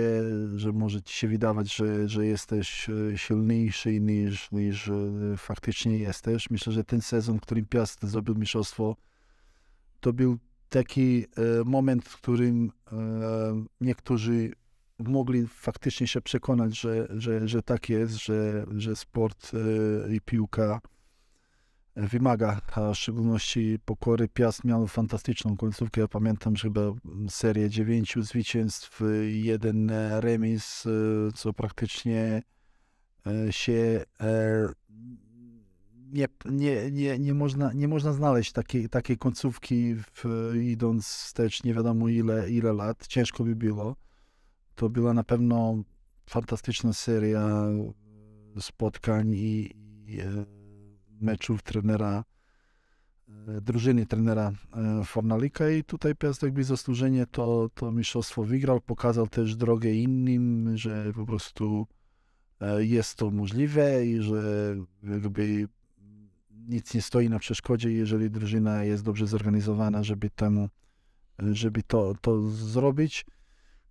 że 0.57 0.73
może 0.73 1.03
ci 1.03 1.15
się 1.15 1.29
wydawać, 1.29 1.75
że, 1.75 2.09
że 2.09 2.27
jesteś 2.27 2.91
e, 2.91 3.19
silniejszy 3.19 4.01
niż, 4.01 4.53
niż 4.53 4.89
e, 4.89 4.95
faktycznie 5.37 5.99
jesteś. 5.99 6.51
Myślę, 6.51 6.73
że 6.73 6.85
ten 6.85 7.01
sezon, 7.01 7.39
w 7.39 7.43
którym 7.43 7.67
Piast 7.67 8.03
zdobył 8.03 8.35
mistrzostwo, 8.35 8.97
to 10.01 10.13
był 10.13 10.39
taki 10.69 11.25
e, 11.25 11.65
moment, 11.65 12.09
w 12.09 12.17
którym 12.17 12.73
niektórzy 13.81 14.53
mogli 14.99 15.47
faktycznie 15.47 16.07
się 16.07 16.21
przekonać, 16.21 16.81
że, 16.81 17.09
że, 17.11 17.49
że 17.49 17.63
tak 17.63 17.89
jest, 17.89 18.15
że, 18.15 18.67
że 18.77 18.97
sport 18.97 19.53
i 20.11 20.21
piłka 20.21 20.81
wymaga, 21.97 22.61
a 22.73 22.93
w 22.93 22.97
szczególności 22.97 23.79
pokory. 23.85 24.29
Piast 24.29 24.65
miał 24.65 24.87
fantastyczną 24.87 25.57
końcówkę. 25.57 26.01
Ja 26.01 26.09
pamiętam, 26.09 26.57
że 26.57 26.63
chyba 26.63 26.81
serię 27.29 27.71
dziewięciu 27.71 28.23
zwycięstw, 28.23 29.01
jeden 29.33 29.93
remis, 30.21 30.85
co 31.35 31.53
praktycznie 31.53 32.43
e, 33.27 33.53
się 33.53 34.05
e, 34.21 34.69
nie, 36.13 36.29
nie, 36.45 36.91
nie, 36.91 37.19
nie, 37.19 37.35
można, 37.35 37.73
nie 37.73 37.89
można 37.89 38.13
znaleźć 38.13 38.53
takiej, 38.53 38.89
takiej 38.89 39.19
końcówki 39.19 39.95
w, 39.95 40.25
idąc 40.63 41.07
wstecz 41.07 41.65
nie 41.65 41.75
wiadomo 41.75 42.09
ile, 42.09 42.51
ile 42.51 42.73
lat. 42.73 43.07
Ciężko 43.07 43.45
by 43.45 43.57
było. 43.57 43.97
To 44.75 44.89
była 44.89 45.15
na 45.15 45.25
pewno 45.25 45.83
fantastyczna 46.27 46.93
seria 46.93 47.67
spotkań 48.61 49.35
i, 49.35 49.77
i 50.07 50.21
e, 50.21 50.45
meczów 51.21 51.63
trenera, 51.63 52.25
e, 53.49 53.61
drużyny 53.61 54.07
trenera 54.07 54.53
e, 54.77 55.05
Fornalika. 55.05 55.71
I 55.71 55.85
tutaj 55.85 56.15
Piast 56.15 56.43
jakby 56.43 56.65
zasłużenie 56.65 57.27
to, 57.27 57.71
to 57.75 57.93
mistrzostwo 57.93 58.45
wygrał, 58.45 58.81
pokazał 58.81 59.27
też 59.27 59.57
drogę 59.57 59.91
innym, 59.91 60.77
że 60.77 61.13
po 61.13 61.27
prostu 61.27 61.87
e, 62.61 62.85
jest 62.85 63.17
to 63.17 63.31
możliwe 63.31 64.07
i 64.07 64.23
że 64.23 64.75
jakby 65.03 65.69
nic 66.69 66.95
nie 66.95 67.03
stoi 67.03 67.29
na 67.29 67.39
przeszkodzie, 67.39 67.93
jeżeli 67.93 68.31
drużyna 68.31 68.85
jest 68.85 69.05
dobrze 69.05 69.27
zorganizowana, 69.27 70.03
żeby 70.03 70.31
temu, 70.31 70.69
żeby 71.39 71.83
to, 71.83 72.15
to 72.21 72.51
zrobić. 72.51 73.27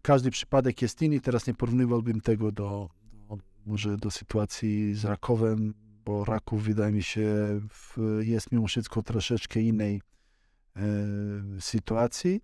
Każdy 0.01 0.31
przypadek 0.31 0.81
jest 0.81 1.01
inny, 1.01 1.19
teraz 1.19 1.47
nie 1.47 1.53
porównywałbym 1.53 2.21
tego 2.21 2.51
do, 2.51 2.89
do 3.29 3.37
może 3.65 3.97
do 3.97 4.11
sytuacji 4.11 4.95
z 4.95 5.05
Rakowem, 5.05 5.73
bo 6.05 6.25
Raków 6.25 6.63
wydaje 6.63 6.91
mi 6.91 7.03
się 7.03 7.59
jest 8.19 8.51
mimo 8.51 8.67
wszystko 8.67 9.03
troszeczkę 9.03 9.61
innej 9.61 10.01
e, 10.75 10.81
sytuacji 11.59 12.41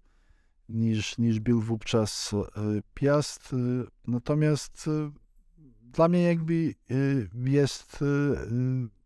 niż, 0.69 1.17
niż 1.17 1.39
był 1.39 1.61
wówczas 1.61 2.33
e, 2.33 2.39
Piast. 2.93 3.53
E, 3.53 3.57
natomiast 4.07 4.87
e, 4.87 5.11
dla 5.81 6.07
mnie 6.07 6.23
jakby 6.23 6.73
jest 7.45 7.99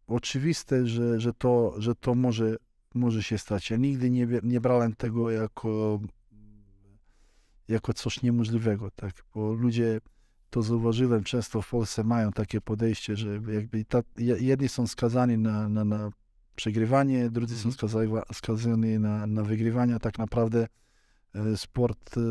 oczywiste, 0.07 0.87
że, 0.87 1.19
że, 1.19 1.33
to, 1.33 1.73
że 1.77 1.95
to 1.95 2.15
może, 2.15 2.55
może 2.95 3.23
się 3.23 3.37
stać. 3.37 3.69
Ja 3.69 3.77
nigdy 3.77 4.09
nie, 4.09 4.27
nie 4.43 4.61
brałem 4.61 4.95
tego 4.95 5.31
jako, 5.31 5.99
jako 7.67 7.93
coś 7.93 8.21
niemożliwego, 8.21 8.91
tak? 8.91 9.13
bo 9.35 9.53
ludzie 9.53 10.01
to 10.53 10.61
zauważyłem, 10.61 11.23
często 11.23 11.61
w 11.61 11.69
Polsce 11.69 12.03
mają 12.03 12.31
takie 12.31 12.61
podejście, 12.61 13.15
że 13.15 13.33
jakby 13.33 13.85
ta, 13.85 14.01
jedni 14.17 14.69
są 14.69 14.87
skazani 14.87 15.37
na, 15.37 15.69
na, 15.69 15.85
na 15.85 16.11
przegrywanie, 16.55 17.29
drudzy 17.29 17.57
są 17.57 17.69
mhm. 17.69 18.23
skazani, 18.33 18.99
na, 18.99 19.27
na 19.27 19.43
wygrywanie. 19.43 19.99
Tak 19.99 20.17
naprawdę 20.17 20.67
e, 21.35 21.57
sport 21.57 22.17
e, 22.17 22.21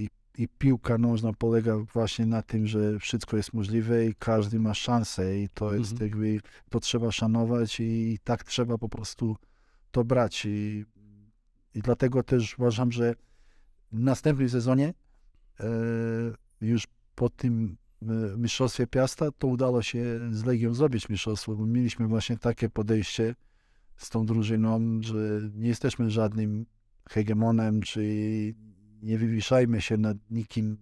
i, 0.00 0.08
i 0.38 0.48
piłka 0.48 0.98
nożna 0.98 1.32
polega 1.32 1.78
właśnie 1.78 2.26
na 2.26 2.42
tym, 2.42 2.66
że 2.66 2.98
wszystko 2.98 3.36
jest 3.36 3.52
możliwe 3.52 4.06
i 4.06 4.14
każdy 4.14 4.58
ma 4.58 4.74
szansę 4.74 5.38
i 5.38 5.48
to 5.48 5.74
jest 5.74 5.92
mhm. 5.92 6.10
jakby, 6.10 6.40
to 6.70 6.80
trzeba 6.80 7.12
szanować 7.12 7.80
i 7.80 8.18
tak 8.24 8.44
trzeba 8.44 8.78
po 8.78 8.88
prostu 8.88 9.36
to 9.90 10.04
brać 10.04 10.44
i, 10.44 10.84
i 11.74 11.80
dlatego 11.80 12.22
też 12.22 12.58
uważam, 12.58 12.92
że 12.92 13.14
w 13.92 14.00
następnym 14.00 14.48
sezonie 14.48 14.94
e, 15.60 15.66
już 16.60 16.86
po 17.16 17.30
tym 17.30 17.76
e, 18.02 18.06
mistrzostwie 18.36 18.86
Piasta, 18.86 19.30
to 19.38 19.46
udało 19.46 19.82
się 19.82 20.20
z 20.30 20.44
Legią 20.44 20.74
zrobić 20.74 21.08
mistrzostwo, 21.08 21.56
bo 21.56 21.66
mieliśmy 21.66 22.06
właśnie 22.06 22.36
takie 22.38 22.68
podejście 22.68 23.34
z 23.96 24.10
tą 24.10 24.26
drużyną, 24.26 24.80
że 25.02 25.40
nie 25.54 25.68
jesteśmy 25.68 26.10
żadnym 26.10 26.66
hegemonem, 27.08 27.82
czy 27.82 28.02
nie 29.02 29.18
wywiszajmy 29.18 29.80
się 29.80 29.96
nad 29.96 30.16
nikim 30.30 30.72
e, 30.72 30.76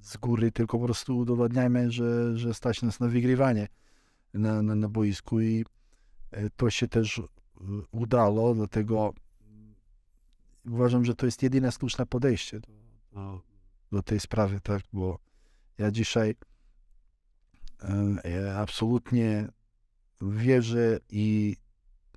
z 0.00 0.16
góry, 0.16 0.52
tylko 0.52 0.78
po 0.78 0.84
prostu 0.84 1.18
udowadniajmy, 1.18 1.90
że, 1.90 2.38
że 2.38 2.54
stać 2.54 2.82
nas 2.82 3.00
na 3.00 3.08
wygrywanie 3.08 3.68
na, 4.34 4.62
na, 4.62 4.74
na 4.74 4.88
boisku 4.88 5.40
i 5.40 5.64
e, 6.30 6.50
to 6.50 6.70
się 6.70 6.88
też 6.88 7.22
udało, 7.90 8.54
dlatego 8.54 9.14
uważam, 10.66 11.04
że 11.04 11.14
to 11.14 11.26
jest 11.26 11.42
jedyne 11.42 11.72
słuszne 11.72 12.06
podejście 12.06 12.60
do 13.12 13.48
do 13.92 14.02
tej 14.02 14.20
sprawy, 14.20 14.60
tak, 14.60 14.82
bo 14.92 15.18
ja 15.78 15.90
dzisiaj 15.90 16.34
ja 18.24 18.56
absolutnie 18.56 19.48
wierzę 20.22 21.00
i 21.10 21.56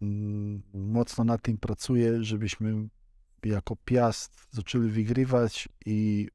mm, 0.02 0.62
mocno 0.74 1.24
nad 1.24 1.42
tym 1.42 1.58
pracuję, 1.58 2.24
żebyśmy 2.24 2.90
jako 3.46 3.76
Piast 3.76 4.48
zaczęli 4.52 4.90
wygrywać 4.90 5.70
i 5.86 6.30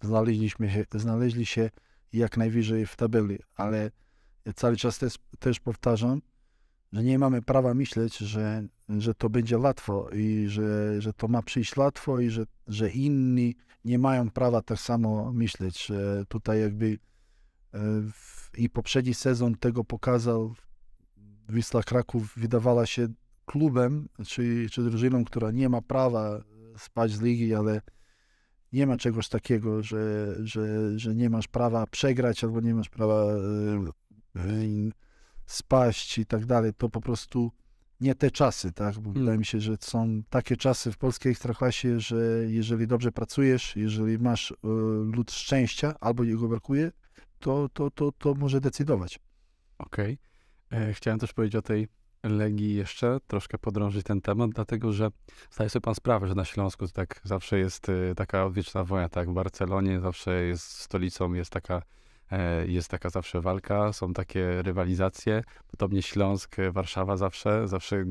znaleźliśmy 0.00 0.70
się, 0.70 0.84
znaleźli 0.94 1.46
się 1.46 1.70
jak 2.12 2.36
najwyżej 2.36 2.86
w 2.86 2.96
tabeli, 2.96 3.38
ale 3.54 3.90
ja 4.44 4.52
cały 4.52 4.76
czas 4.76 4.98
też, 4.98 5.14
też 5.38 5.60
powtarzam, 5.60 6.22
że 6.92 7.02
nie 7.02 7.18
mamy 7.18 7.42
prawa 7.42 7.74
myśleć, 7.74 8.18
że, 8.18 8.68
że 8.88 9.14
to 9.14 9.30
będzie 9.30 9.58
łatwo 9.58 10.10
i 10.10 10.48
że, 10.48 11.00
że 11.02 11.12
to 11.12 11.28
ma 11.28 11.42
przyjść 11.42 11.76
łatwo 11.76 12.20
i 12.20 12.30
że, 12.30 12.44
że 12.66 12.90
inni 12.90 13.56
nie 13.84 13.98
mają 13.98 14.30
prawa 14.30 14.62
tak 14.62 14.78
samo 14.78 15.32
myśleć. 15.32 15.92
Tutaj 16.28 16.60
jakby 16.60 16.98
e, 17.74 17.78
i 18.56 18.70
poprzedni 18.70 19.14
sezon 19.14 19.54
tego 19.54 19.84
pokazał. 19.84 20.54
Wisła 21.48 21.82
Kraków 21.82 22.32
wydawała 22.36 22.86
się 22.86 23.08
klubem, 23.46 24.08
czy, 24.26 24.66
czy 24.70 24.82
drużyną, 24.82 25.24
która 25.24 25.50
nie 25.50 25.68
ma 25.68 25.82
prawa 25.82 26.40
spać 26.78 27.12
z 27.12 27.20
ligi, 27.20 27.54
ale 27.54 27.80
nie 28.72 28.86
ma 28.86 28.96
czegoś 28.96 29.28
takiego, 29.28 29.82
że, 29.82 30.34
że, 30.42 30.98
że 30.98 31.14
nie 31.14 31.30
masz 31.30 31.48
prawa 31.48 31.86
przegrać 31.86 32.44
albo 32.44 32.60
nie 32.60 32.74
masz 32.74 32.88
prawa 32.88 33.24
e, 34.34 34.90
spaść 35.46 36.18
i 36.18 36.26
tak 36.26 36.46
dalej. 36.46 36.72
To 36.78 36.88
po 36.88 37.00
prostu 37.00 37.52
nie 38.04 38.14
te 38.14 38.30
czasy, 38.30 38.72
tak? 38.72 38.94
Bo 38.94 39.02
hmm. 39.02 39.14
wydaje 39.14 39.38
mi 39.38 39.44
się, 39.44 39.60
że 39.60 39.76
są 39.80 40.22
takie 40.30 40.56
czasy 40.56 40.92
w 40.92 40.98
polskiej 40.98 41.32
ekstraklasie, 41.32 42.00
że 42.00 42.16
jeżeli 42.46 42.86
dobrze 42.86 43.12
pracujesz, 43.12 43.76
jeżeli 43.76 44.18
masz 44.18 44.50
y, 44.50 44.56
lud 45.16 45.32
szczęścia 45.32 45.94
albo 46.00 46.24
jego 46.24 46.48
brakuje, 46.48 46.92
to, 47.38 47.68
to, 47.68 47.90
to, 47.90 48.12
to 48.12 48.34
może 48.34 48.60
decydować. 48.60 49.18
Okej. 49.78 50.18
Okay. 50.70 50.80
E, 50.80 50.92
chciałem 50.92 51.18
też 51.18 51.32
powiedzieć 51.32 51.56
o 51.56 51.62
tej 51.62 51.88
Legii 52.22 52.74
jeszcze, 52.74 53.18
troszkę 53.26 53.58
podrążyć 53.58 54.06
ten 54.06 54.20
temat, 54.20 54.50
dlatego 54.50 54.92
że 54.92 55.08
zdaje 55.50 55.70
sobie 55.70 55.80
pan 55.80 55.94
sprawę, 55.94 56.28
że 56.28 56.34
na 56.34 56.44
Śląsku 56.44 56.86
to 56.86 56.92
tak 56.92 57.20
zawsze 57.24 57.58
jest 57.58 57.88
y, 57.88 58.14
taka 58.16 58.44
odwieczna 58.44 58.84
wojna, 58.84 59.08
tak? 59.08 59.30
W 59.30 59.32
Barcelonie 59.32 60.00
zawsze 60.00 60.42
jest 60.42 60.64
stolicą, 60.64 61.32
jest 61.32 61.50
taka, 61.50 61.82
jest 62.66 62.88
taka 62.88 63.10
zawsze 63.10 63.40
walka, 63.40 63.92
są 63.92 64.12
takie 64.12 64.62
rywalizacje. 64.62 65.42
Podobnie 65.70 66.02
Śląsk, 66.02 66.56
Warszawa 66.72 67.16
zawsze, 67.16 67.68
zawsze 67.68 67.96
e, 67.96 68.04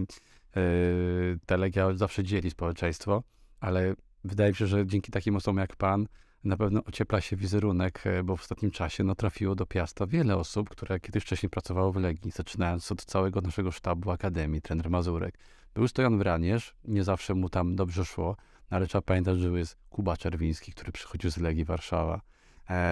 ta 1.45 1.57
Legia 1.57 1.93
zawsze 1.93 2.23
dzieli 2.23 2.49
społeczeństwo, 2.49 3.23
ale 3.59 3.95
wydaje 4.23 4.49
mi 4.49 4.55
się, 4.55 4.67
że 4.67 4.87
dzięki 4.87 5.11
takim 5.11 5.35
osobom 5.35 5.57
jak 5.57 5.75
pan, 5.75 6.07
na 6.43 6.57
pewno 6.57 6.83
ociepla 6.83 7.21
się 7.21 7.35
wizerunek, 7.35 8.07
e, 8.07 8.23
bo 8.23 8.37
w 8.37 8.41
ostatnim 8.41 8.71
czasie 8.71 9.03
no, 9.03 9.15
trafiło 9.15 9.55
do 9.55 9.65
Piasta 9.65 10.07
wiele 10.07 10.37
osób, 10.37 10.69
które 10.69 10.99
kiedyś 10.99 11.23
wcześniej 11.23 11.49
pracowało 11.49 11.91
w 11.91 11.95
Legii, 11.95 12.31
zaczynając 12.31 12.91
od 12.91 13.05
całego 13.05 13.41
naszego 13.41 13.71
sztabu 13.71 14.11
Akademii, 14.11 14.61
trener 14.61 14.89
Mazurek. 14.89 15.37
Był 15.73 15.87
Stojan 15.87 16.17
Wranierz, 16.17 16.75
nie 16.85 17.03
zawsze 17.03 17.33
mu 17.33 17.49
tam 17.49 17.75
dobrze 17.75 18.05
szło, 18.05 18.35
no, 18.71 18.77
ale 18.77 18.87
trzeba 18.87 19.01
pamiętać, 19.01 19.39
że 19.39 19.49
jest 19.49 19.77
Kuba 19.89 20.17
Czerwiński, 20.17 20.71
który 20.71 20.91
przychodził 20.91 21.31
z 21.31 21.37
Legii 21.37 21.65
Warszawa, 21.65 22.15
e, 22.15 22.32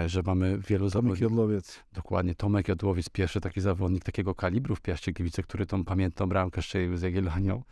że 0.06 0.22
mamy 0.26 0.60
wielu 0.68 0.92
Tomek 0.92 1.20
Jodłowiec. 1.20 1.84
Dokładnie, 1.94 2.36
Tomek 2.36 2.68
Jodłowiec, 2.68 3.10
pierwszy 3.10 3.42
taki 3.42 3.62
zawodnik 3.62 4.04
takiego 4.04 4.36
kalibru 4.36 4.76
w 4.76 4.82
Piaście 4.82 5.12
Gliwice, 5.12 5.44
który 5.44 5.66
tą 5.66 5.86
pamiętną 5.86 6.28
bramkę 6.28 6.62
strzelił 6.62 6.98
z 6.98 7.02
Jagiellonią, 7.02 7.64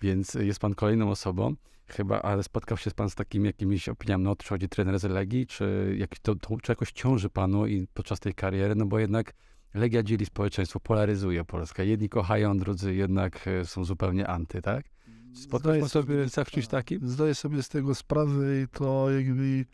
więc 0.00 0.34
jest 0.34 0.60
pan 0.60 0.74
kolejną 0.74 1.10
osobą. 1.10 1.54
Chyba, 1.88 2.22
ale 2.22 2.42
spotkał 2.42 2.78
się 2.78 2.90
pan 2.90 3.10
z 3.10 3.14
takimi 3.14 3.46
jakimiś 3.46 3.88
opiniami, 3.88 4.24
no 4.24 4.36
przychodzi 4.36 4.68
trener 4.68 4.98
z 4.98 5.04
Legii, 5.04 5.46
czy, 5.46 5.96
jak, 5.98 6.18
to, 6.18 6.34
to, 6.34 6.56
czy 6.62 6.72
jakoś 6.72 6.92
ciąży 6.92 7.30
panu 7.30 7.66
i 7.66 7.86
podczas 7.94 8.20
tej 8.20 8.34
kariery, 8.34 8.74
no 8.74 8.86
bo 8.86 8.98
jednak 8.98 9.32
Legia 9.74 10.02
dzieli 10.02 10.26
społeczeństwo, 10.26 10.80
polaryzuje 10.80 11.44
Polskę. 11.44 11.86
Jedni 11.86 12.08
kochają, 12.08 12.58
drudzy 12.58 12.94
jednak 12.94 13.48
e, 13.48 13.64
są 13.64 13.84
zupełnie 13.84 14.26
anty, 14.26 14.62
tak? 14.62 14.86
Spotkał 15.34 15.80
pan 15.80 15.88
sobie 15.88 16.28
z 16.28 16.50
czymś 16.50 16.66
takim? 16.66 17.08
Zdaję 17.08 17.34
sobie 17.34 17.62
z 17.62 17.68
tego 17.68 17.94
sprawę 17.94 18.62
i 18.62 18.68
to 18.68 19.10
jakby 19.10 19.64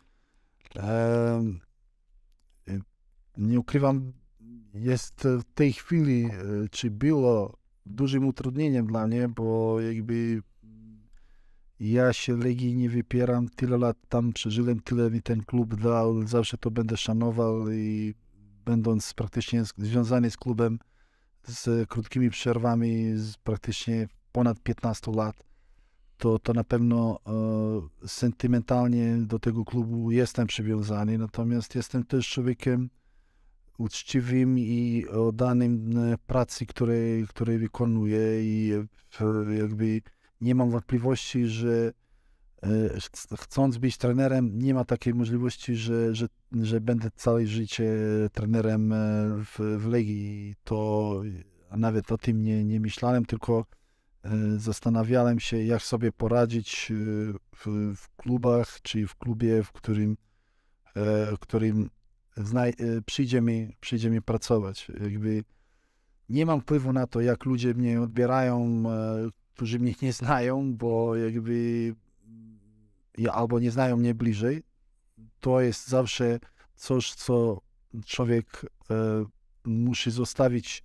e, 0.75 1.43
nie 3.37 3.59
ukrywam, 3.59 4.13
jest 4.73 5.27
w 5.39 5.43
tej 5.53 5.73
chwili, 5.73 6.25
e, 6.25 6.31
czy 6.71 6.91
było 6.91 7.57
dużym 7.85 8.27
utrudnieniem 8.27 8.87
dla 8.87 9.07
mnie, 9.07 9.29
bo 9.29 9.81
jakby 9.81 10.41
ja 11.79 12.13
się 12.13 12.37
Legii 12.37 12.75
nie 12.75 12.89
wypieram, 12.89 13.49
tyle 13.49 13.77
lat 13.77 13.97
tam 14.09 14.33
przeżyłem, 14.33 14.79
tyle 14.79 15.11
mi 15.11 15.21
ten 15.21 15.43
klub 15.43 15.75
dał, 15.75 16.27
zawsze 16.27 16.57
to 16.57 16.71
będę 16.71 16.97
szanował 16.97 17.71
i 17.71 18.13
będąc 18.65 19.13
praktycznie 19.13 19.63
związany 19.77 20.31
z 20.31 20.37
klubem 20.37 20.79
z 21.47 21.89
krótkimi 21.89 22.29
przerwami, 22.29 23.11
z 23.15 23.37
praktycznie 23.37 24.07
ponad 24.31 24.59
15 24.59 25.11
lat, 25.11 25.43
to, 26.17 26.39
to 26.39 26.53
na 26.53 26.63
pewno 26.63 27.19
e, 28.03 28.07
sentymentalnie 28.07 29.17
do 29.17 29.39
tego 29.39 29.65
klubu 29.65 30.11
jestem 30.11 30.47
przywiązany, 30.47 31.17
natomiast 31.17 31.75
jestem 31.75 32.03
też 32.03 32.29
człowiekiem 32.29 32.89
uczciwym 33.77 34.59
i 34.59 35.05
oddanym 35.07 35.97
e, 35.97 36.17
pracy, 36.17 36.65
której, 36.65 37.27
której 37.27 37.57
wykonuję 37.57 38.43
i 38.43 38.73
e, 39.21 39.55
jakby 39.55 40.01
nie 40.41 40.55
mam 40.55 40.71
wątpliwości, 40.71 41.47
że 41.47 41.91
e, 42.63 42.69
chcąc 43.37 43.77
być 43.77 43.97
trenerem, 43.97 44.59
nie 44.59 44.73
ma 44.73 44.85
takiej 44.85 45.13
możliwości, 45.13 45.75
że, 45.75 46.15
że, 46.15 46.27
że 46.51 46.81
będę 46.81 47.09
całe 47.15 47.47
życie 47.47 47.93
trenerem 48.33 48.93
w, 49.45 49.77
w 49.79 49.87
Legii. 49.87 50.55
To 50.63 51.21
nawet 51.71 52.11
o 52.11 52.17
tym 52.17 52.43
nie, 52.43 52.65
nie 52.65 52.79
myślałem, 52.79 53.25
tylko 53.25 53.65
zastanawiałem 54.57 55.39
się, 55.39 55.63
jak 55.63 55.81
sobie 55.81 56.11
poradzić 56.11 56.91
w, 57.55 57.95
w 57.95 58.15
klubach, 58.17 58.81
czy 58.81 59.07
w 59.07 59.15
klubie, 59.15 59.63
w 59.63 59.71
którym, 59.71 60.17
w 61.35 61.39
którym 61.39 61.89
przyjdzie, 63.05 63.41
mi, 63.41 63.75
przyjdzie 63.79 64.09
mi 64.09 64.21
pracować. 64.21 64.91
Jakby 65.01 65.43
nie 66.29 66.45
mam 66.45 66.61
wpływu 66.61 66.93
na 66.93 67.07
to, 67.07 67.21
jak 67.21 67.45
ludzie 67.45 67.73
mnie 67.73 68.01
odbierają, 68.01 68.83
którzy 69.53 69.79
mnie 69.79 69.93
nie 70.01 70.13
znają, 70.13 70.75
bo 70.75 71.15
jakby 71.15 71.95
albo 73.31 73.59
nie 73.59 73.71
znają 73.71 73.97
mnie 73.97 74.15
bliżej, 74.15 74.63
to 75.39 75.61
jest 75.61 75.87
zawsze 75.87 76.39
coś, 76.75 77.13
co 77.13 77.61
człowiek 78.05 78.65
e, 78.89 79.25
musi 79.65 80.11
zostawić, 80.11 80.83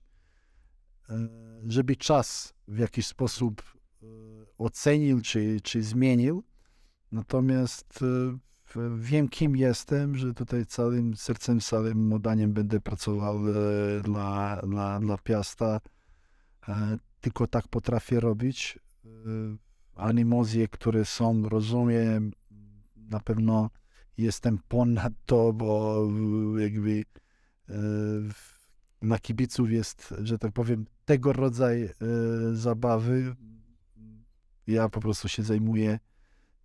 e, 1.11 1.29
żeby 1.67 1.97
czas 1.97 2.55
w 2.69 2.79
jakiś 2.79 3.07
sposób 3.07 3.63
e, 3.63 4.07
ocenił 4.59 5.21
czy, 5.21 5.61
czy 5.61 5.83
zmienił. 5.83 6.45
Natomiast 7.13 8.03
e, 8.03 8.39
wiem, 8.99 9.29
kim 9.29 9.57
jestem, 9.57 10.17
że 10.17 10.35
tutaj 10.35 10.67
całym 10.67 11.17
sercem, 11.17 11.61
całym 11.61 12.13
oddaniem 12.13 12.53
będę 12.53 12.81
pracował 12.81 13.49
e, 13.49 13.53
dla, 14.03 14.61
dla, 14.67 15.01
dla 15.01 15.19
Piasta. 15.19 15.81
E, 16.69 16.99
tylko 17.21 17.47
tak 17.47 17.69
potrafię 17.69 18.21
robić. 18.21 18.79
Y, 19.05 19.09
animozje, 19.95 20.69
które 20.69 21.05
są, 21.05 21.49
rozumiem, 21.49 22.33
na 22.97 23.21
pewno 23.21 23.71
jestem 24.19 24.59
ponad 24.69 25.13
to, 25.27 25.53
bo 25.53 26.03
jakby 26.59 27.05
na 29.03 29.19
kibiców 29.19 29.71
jest, 29.71 30.15
że 30.23 30.39
tak 30.39 30.53
powiem, 30.53 30.87
tego 31.05 31.33
rodzaju 31.33 31.87
y, 31.87 32.57
zabawy. 32.57 33.37
Ja 34.67 34.89
po 34.89 35.01
prostu 35.01 35.29
się 35.29 35.43
zajmuję 35.43 35.99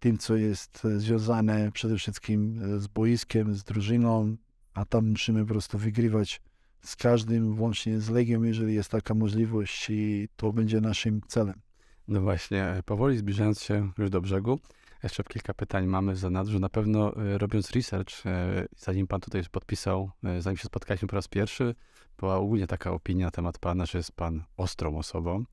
tym, 0.03 0.17
co 0.17 0.35
jest 0.35 0.87
związane 0.97 1.71
przede 1.71 1.97
wszystkim 1.97 2.59
z 2.79 2.87
boiskiem, 2.87 3.55
z 3.55 3.63
drużyną, 3.63 4.35
a 4.73 4.85
tam 4.85 5.09
musimy 5.09 5.41
po 5.41 5.47
prostu 5.47 5.77
wygrywać 5.77 6.41
z 6.81 6.95
każdym, 6.95 7.55
włącznie 7.55 7.99
z 7.99 8.09
Legią, 8.09 8.43
jeżeli 8.43 8.73
jest 8.73 8.91
taka 8.91 9.13
możliwość 9.13 9.89
i 9.89 10.27
to 10.35 10.53
będzie 10.53 10.81
naszym 10.81 11.21
celem. 11.27 11.61
No 12.07 12.21
właśnie, 12.21 12.63
e, 12.65 12.83
powoli 12.83 13.17
zbliżając 13.17 13.61
się 13.61 13.91
już 13.97 14.09
do 14.09 14.21
brzegu, 14.21 14.59
jeszcze 15.03 15.23
kilka 15.23 15.53
pytań 15.53 15.85
mamy 15.85 16.13
w 16.13 16.17
zanadrzu. 16.17 16.59
Na 16.59 16.69
pewno 16.69 17.15
e, 17.15 17.37
robiąc 17.37 17.71
research, 17.71 18.25
e, 18.25 18.65
zanim 18.77 19.07
pan 19.07 19.21
tutaj 19.21 19.43
podpisał, 19.51 20.11
zanim 20.39 20.57
się 20.57 20.63
spotkaliśmy 20.63 21.07
po 21.07 21.15
raz 21.15 21.27
pierwszy, 21.27 21.75
była 22.17 22.35
ogólnie 22.35 22.67
taka 22.67 22.91
opinia 22.91 23.25
na 23.25 23.31
temat 23.31 23.59
pana, 23.59 23.85
że 23.85 23.97
jest 23.97 24.11
pan 24.11 24.43
ostrą 24.57 24.97
osobą. 24.97 25.43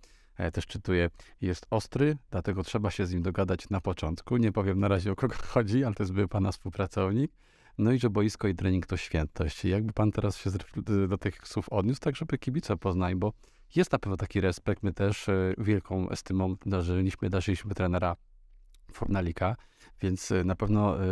Ja 0.42 0.50
też 0.50 0.66
czytuję, 0.66 1.10
jest 1.40 1.66
ostry, 1.70 2.16
dlatego 2.30 2.62
trzeba 2.62 2.90
się 2.90 3.06
z 3.06 3.12
nim 3.12 3.22
dogadać 3.22 3.70
na 3.70 3.80
początku. 3.80 4.36
Nie 4.36 4.52
powiem 4.52 4.80
na 4.80 4.88
razie 4.88 5.12
o 5.12 5.16
kogo 5.16 5.34
chodzi, 5.54 5.84
ale 5.84 5.94
to 5.94 6.02
jest 6.02 6.12
był 6.12 6.28
pana 6.28 6.52
współpracownik. 6.52 7.32
No 7.78 7.92
i 7.92 7.98
że 7.98 8.10
boisko 8.10 8.48
i 8.48 8.54
trening 8.54 8.86
to 8.86 8.96
świętość. 8.96 9.64
Jakby 9.64 9.92
pan 9.92 10.12
teraz 10.12 10.36
się 10.36 10.50
do 11.08 11.18
tych 11.18 11.48
słów 11.48 11.68
odniósł, 11.68 12.00
tak 12.00 12.16
żeby 12.16 12.38
kibice 12.38 12.76
poznali, 12.76 13.16
bo 13.16 13.32
jest 13.76 13.92
na 13.92 13.98
pewno 13.98 14.16
taki 14.16 14.40
respekt. 14.40 14.82
My 14.82 14.92
też 14.92 15.28
e, 15.28 15.54
wielką 15.58 16.10
estymą 16.10 16.56
darzyliśmy, 16.66 17.30
darzyliśmy 17.30 17.74
trenera 17.74 18.16
Fornalika, 18.92 19.56
więc 20.00 20.32
e, 20.32 20.44
na 20.44 20.56
pewno 20.56 21.04
e, 21.04 21.08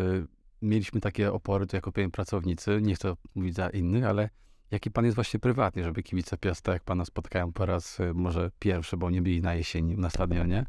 mieliśmy 0.62 1.00
takie 1.00 1.32
opory 1.32 1.66
tu 1.66 1.76
jako 1.76 1.92
pewien 1.92 2.10
pracownicy, 2.10 2.80
nie 2.82 2.94
chcę 2.94 3.14
mówić 3.34 3.54
za 3.54 3.70
innych, 3.70 4.04
ale 4.04 4.30
jaki 4.70 4.90
pan 4.90 5.04
jest 5.04 5.14
właśnie 5.14 5.40
prywatnie, 5.40 5.84
żeby 5.84 6.02
kibice 6.02 6.38
Piasta, 6.38 6.72
jak 6.72 6.82
pana 6.82 7.04
spotkają 7.04 7.52
po 7.52 7.66
raz 7.66 8.00
y, 8.00 8.14
może 8.14 8.50
pierwszy, 8.58 8.96
bo 8.96 9.10
nie 9.10 9.22
byli 9.22 9.40
na 9.40 9.54
jesieni 9.54 9.96
na 9.96 10.10
stadionie, 10.10 10.66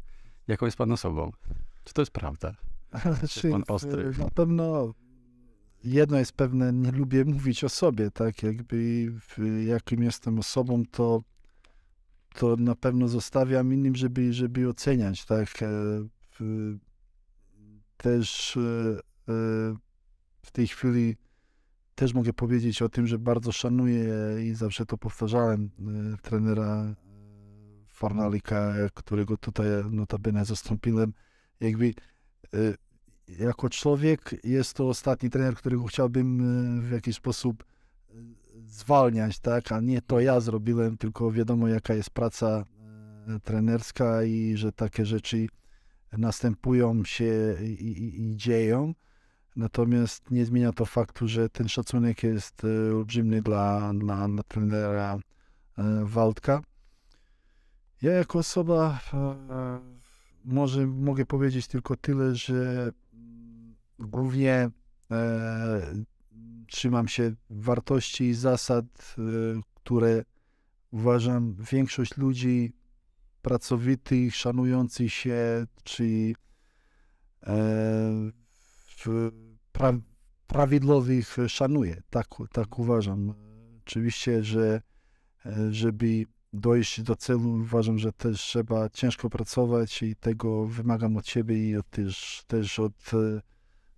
jaką 0.48 0.66
jest 0.66 0.78
pan 0.78 0.92
osobą? 0.92 1.32
Czy 1.84 1.94
to 1.94 2.02
jest 2.02 2.12
prawda? 2.12 2.54
Znaczy, 3.18 3.50
pan 3.50 3.64
ostry. 3.68 4.12
Na 4.18 4.30
pewno 4.30 4.94
jedno 5.84 6.18
jest 6.18 6.32
pewne, 6.32 6.72
nie 6.72 6.92
lubię 6.92 7.24
mówić 7.24 7.64
o 7.64 7.68
sobie, 7.68 8.10
tak? 8.10 8.42
Jakby 8.42 9.12
jakim 9.66 10.02
jestem 10.02 10.38
osobą, 10.38 10.82
to, 10.90 11.22
to 12.34 12.56
na 12.56 12.74
pewno 12.74 13.08
zostawiam 13.08 13.72
innym, 13.72 13.96
żeby, 13.96 14.32
żeby 14.32 14.68
oceniać, 14.68 15.24
tak? 15.24 15.62
E, 15.62 15.66
też 17.96 18.56
e, 18.56 18.60
e, 18.60 19.76
w 20.42 20.50
tej 20.52 20.68
chwili 20.68 21.16
też 21.94 22.14
mogę 22.14 22.32
powiedzieć 22.32 22.82
o 22.82 22.88
tym, 22.88 23.06
że 23.06 23.18
bardzo 23.18 23.52
szanuję 23.52 24.08
i 24.44 24.54
zawsze 24.54 24.86
to 24.86 24.98
powtarzałem 24.98 25.70
trenera 26.22 26.94
Fornalika, 27.88 28.74
którego 28.94 29.36
tutaj 29.36 29.66
notabene 29.90 30.44
zastąpiłem. 30.44 31.12
Jakby 31.60 31.94
jako 33.38 33.70
człowiek 33.70 34.34
jest 34.44 34.74
to 34.74 34.88
ostatni 34.88 35.30
trener, 35.30 35.54
którego 35.54 35.84
chciałbym 35.84 36.40
e, 36.78 36.82
w 36.82 36.90
jakiś 36.90 37.16
sposób 37.16 37.64
e, 37.64 38.12
zwalniać, 38.66 39.38
tak, 39.38 39.72
a 39.72 39.80
nie 39.80 40.02
to 40.02 40.20
ja 40.20 40.40
zrobiłem, 40.40 40.96
tylko 40.96 41.32
wiadomo 41.32 41.68
jaka 41.68 41.94
jest 41.94 42.10
praca 42.10 42.64
e, 43.26 43.40
trenerska 43.40 44.22
i 44.22 44.56
że 44.56 44.72
takie 44.72 45.06
rzeczy 45.06 45.46
następują 46.12 47.04
się 47.04 47.56
i, 47.62 47.66
i, 47.66 48.22
i 48.22 48.36
dzieją. 48.36 48.94
Natomiast 49.56 50.30
nie 50.30 50.46
zmienia 50.46 50.72
to 50.72 50.86
faktu, 50.86 51.28
że 51.28 51.48
ten 51.48 51.68
szacunek 51.68 52.22
jest 52.22 52.62
olbrzymi 52.94 53.42
dla, 53.42 53.92
dla, 53.94 54.28
dla 54.28 54.42
trenera 54.42 55.18
Waldka. 56.04 56.62
Ja 58.02 58.12
jako 58.12 58.38
osoba 58.38 59.00
może 60.44 60.86
mogę 60.86 61.26
powiedzieć 61.26 61.66
tylko 61.66 61.96
tyle, 61.96 62.34
że 62.34 62.92
głównie 63.98 64.70
e, 65.10 66.04
trzymam 66.66 67.08
się 67.08 67.32
wartości 67.50 68.24
i 68.24 68.34
zasad, 68.34 68.84
e, 69.18 69.22
które 69.74 70.24
uważam 70.90 71.54
większość 71.72 72.16
ludzi 72.16 72.72
pracowitych, 73.42 74.36
szanujących 74.36 75.12
się, 75.12 75.66
czy 75.84 76.32
e, 77.46 78.39
pra, 79.72 79.92
prawidłowych 80.46 81.36
szanuje. 81.48 82.02
Tak, 82.10 82.28
tak 82.52 82.78
uważam. 82.78 83.34
Oczywiście, 83.86 84.44
że 84.44 84.82
e, 85.46 85.72
żeby 85.72 86.24
dojść 86.52 87.02
do 87.02 87.16
celu, 87.16 87.50
uważam, 87.50 87.98
że 87.98 88.12
też 88.12 88.40
trzeba 88.40 88.88
ciężko 88.88 89.30
pracować 89.30 90.02
i 90.02 90.16
tego 90.16 90.66
wymagam 90.66 91.16
od 91.16 91.28
siebie 91.28 91.70
i 91.70 91.76
od, 91.76 91.90
też, 91.90 92.44
też 92.46 92.78
od 92.78 93.14
e, 93.14 93.40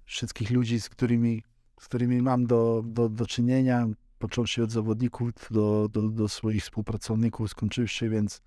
wszystkich 0.05 0.51
ludzi, 0.51 0.81
z 0.81 0.89
którymi, 0.89 1.43
z 1.81 1.85
którymi 1.85 2.23
mam 2.23 2.47
do, 2.47 2.83
do, 2.87 3.09
do 3.09 3.27
czynienia, 3.27 3.87
począwszy 4.19 4.63
od 4.63 4.71
zawodników 4.71 5.33
do, 5.51 5.89
do, 5.89 6.03
do 6.03 6.29
swoich 6.29 6.63
współpracowników, 6.63 7.51
skończywszy, 7.51 8.09
więc 8.09 8.43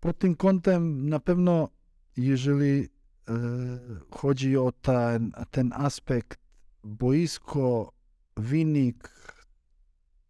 pod 0.00 0.18
tym 0.18 0.34
kątem 0.34 1.08
na 1.08 1.20
pewno, 1.20 1.68
jeżeli 2.16 2.88
chodzi 4.10 4.56
o 4.56 4.72
ten, 4.72 5.32
ten 5.50 5.72
aspekt 5.72 6.38
boisko, 6.84 7.92
wynik, 8.36 9.10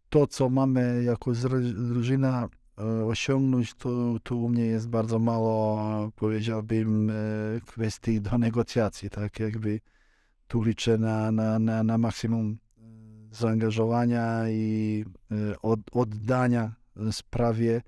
to, 0.09 0.27
co 0.27 0.49
mamy 0.49 1.03
jako 1.03 1.31
drużyna 1.73 2.49
e, 2.77 3.05
osiągnąć, 3.05 3.73
to, 3.73 3.89
to 4.23 4.35
u 4.35 4.49
mnie 4.49 4.65
jest 4.65 4.89
bardzo 4.89 5.19
mało, 5.19 6.11
powiedziałbym, 6.15 7.09
e, 7.09 7.13
kwestii 7.65 8.21
do 8.21 8.37
negocjacji, 8.37 9.09
tak? 9.09 9.39
Jakby 9.39 9.79
tu 10.47 10.63
liczę 10.63 10.97
na, 10.97 11.31
na, 11.31 11.59
na, 11.59 11.83
na 11.83 11.97
maksimum 11.97 12.57
e, 12.77 12.81
zaangażowania 13.31 14.49
i 14.49 15.05
od, 15.61 15.79
oddania 15.91 16.75
sprawie, 17.11 17.81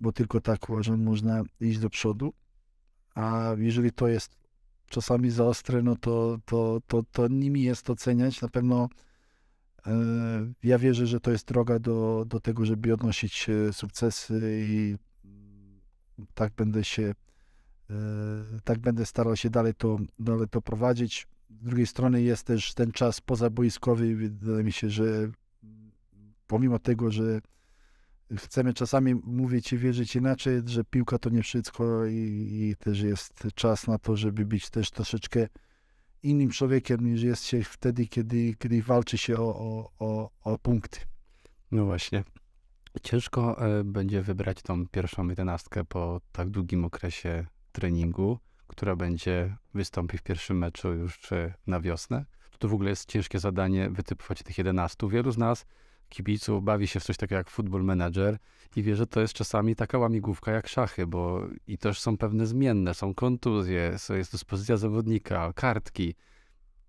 bo 0.00 0.12
tylko 0.12 0.40
tak 0.40 0.70
uważam, 0.70 1.02
można 1.02 1.42
iść 1.60 1.78
do 1.78 1.90
przodu, 1.90 2.32
a 3.14 3.54
jeżeli 3.58 3.92
to 3.92 4.08
jest 4.08 4.41
czasami 4.92 5.30
za 5.30 5.44
ostre, 5.44 5.82
no 5.82 5.96
to, 5.96 6.38
to, 6.44 6.80
to, 6.86 7.02
to 7.12 7.28
nimi 7.28 7.62
jest 7.62 7.90
oceniać, 7.90 8.40
na 8.40 8.48
pewno 8.48 8.88
E, 9.86 9.92
ja 10.62 10.78
wierzę, 10.78 11.06
że 11.06 11.20
to 11.20 11.30
jest 11.30 11.48
droga 11.48 11.78
do, 11.78 12.24
do 12.28 12.40
tego, 12.40 12.66
żeby 12.66 12.94
odnosić 12.94 13.48
e, 13.48 13.72
sukcesy 13.72 14.66
i 14.68 14.96
tak 16.34 16.52
będę 16.54 16.84
się, 16.84 17.14
e, 17.90 17.94
tak 18.64 18.78
będę 18.78 19.06
starał 19.06 19.36
się 19.36 19.50
dalej 19.50 19.74
to, 19.74 19.98
dalej 20.18 20.48
to 20.48 20.62
prowadzić. 20.62 21.26
Z 21.60 21.64
drugiej 21.64 21.86
strony 21.86 22.22
jest 22.22 22.46
też 22.46 22.74
ten 22.74 22.92
czas 22.92 23.20
pozaboiskowy. 23.20 24.16
Wydaje 24.16 24.64
mi 24.64 24.72
się, 24.72 24.90
że 24.90 25.30
pomimo 26.46 26.78
tego, 26.78 27.10
że 27.10 27.40
chcemy 28.36 28.74
czasami 28.74 29.14
mówić 29.14 29.72
i 29.72 29.78
wierzyć 29.78 30.16
inaczej, 30.16 30.62
że 30.66 30.84
piłka 30.84 31.18
to 31.18 31.30
nie 31.30 31.42
wszystko 31.42 32.06
i, 32.06 32.48
i 32.52 32.76
też 32.76 33.00
jest 33.00 33.48
czas 33.54 33.86
na 33.86 33.98
to, 33.98 34.16
żeby 34.16 34.46
być 34.46 34.70
też 34.70 34.90
troszeczkę 34.90 35.48
innym 36.22 36.50
człowiekiem 36.50 37.04
niż 37.04 37.22
jest 37.22 37.44
się 37.44 37.62
wtedy, 37.64 38.06
kiedy, 38.06 38.54
kiedy 38.58 38.82
walczy 38.82 39.18
się 39.18 39.36
o, 39.36 39.58
o, 39.58 39.90
o, 39.98 40.30
o 40.44 40.58
punkty. 40.58 41.00
No 41.70 41.84
właśnie. 41.84 42.24
Ciężko 43.02 43.66
e, 43.66 43.84
będzie 43.84 44.22
wybrać 44.22 44.62
tą 44.62 44.88
pierwszą 44.88 45.28
jedenastkę 45.28 45.84
po 45.84 46.20
tak 46.32 46.50
długim 46.50 46.84
okresie 46.84 47.46
treningu, 47.72 48.38
która 48.66 48.96
będzie 48.96 49.56
wystąpi 49.74 50.18
w 50.18 50.22
pierwszym 50.22 50.58
meczu 50.58 50.92
już 50.92 51.32
e, 51.32 51.54
na 51.66 51.80
wiosnę. 51.80 52.24
To 52.58 52.68
w 52.68 52.74
ogóle 52.74 52.90
jest 52.90 53.08
ciężkie 53.08 53.38
zadanie 53.38 53.90
wytypować 53.90 54.42
tych 54.42 54.58
11. 54.58 55.08
Wielu 55.08 55.32
z 55.32 55.38
nas 55.38 55.66
kibiców 56.12 56.64
bawi 56.64 56.86
się 56.86 57.00
w 57.00 57.04
coś 57.04 57.16
takiego 57.16 57.38
jak 57.38 57.50
football 57.50 57.84
manager 57.84 58.38
i 58.76 58.82
wie, 58.82 58.96
że 58.96 59.06
to 59.06 59.20
jest 59.20 59.34
czasami 59.34 59.76
taka 59.76 59.98
łamigłówka 59.98 60.52
jak 60.52 60.68
szachy, 60.68 61.06
bo 61.06 61.46
i 61.66 61.78
też 61.78 62.00
są 62.00 62.16
pewne 62.16 62.46
zmienne, 62.46 62.94
są 62.94 63.14
kontuzje, 63.14 63.96
jest 64.10 64.32
dyspozycja 64.32 64.76
zawodnika, 64.76 65.52
kartki. 65.52 66.14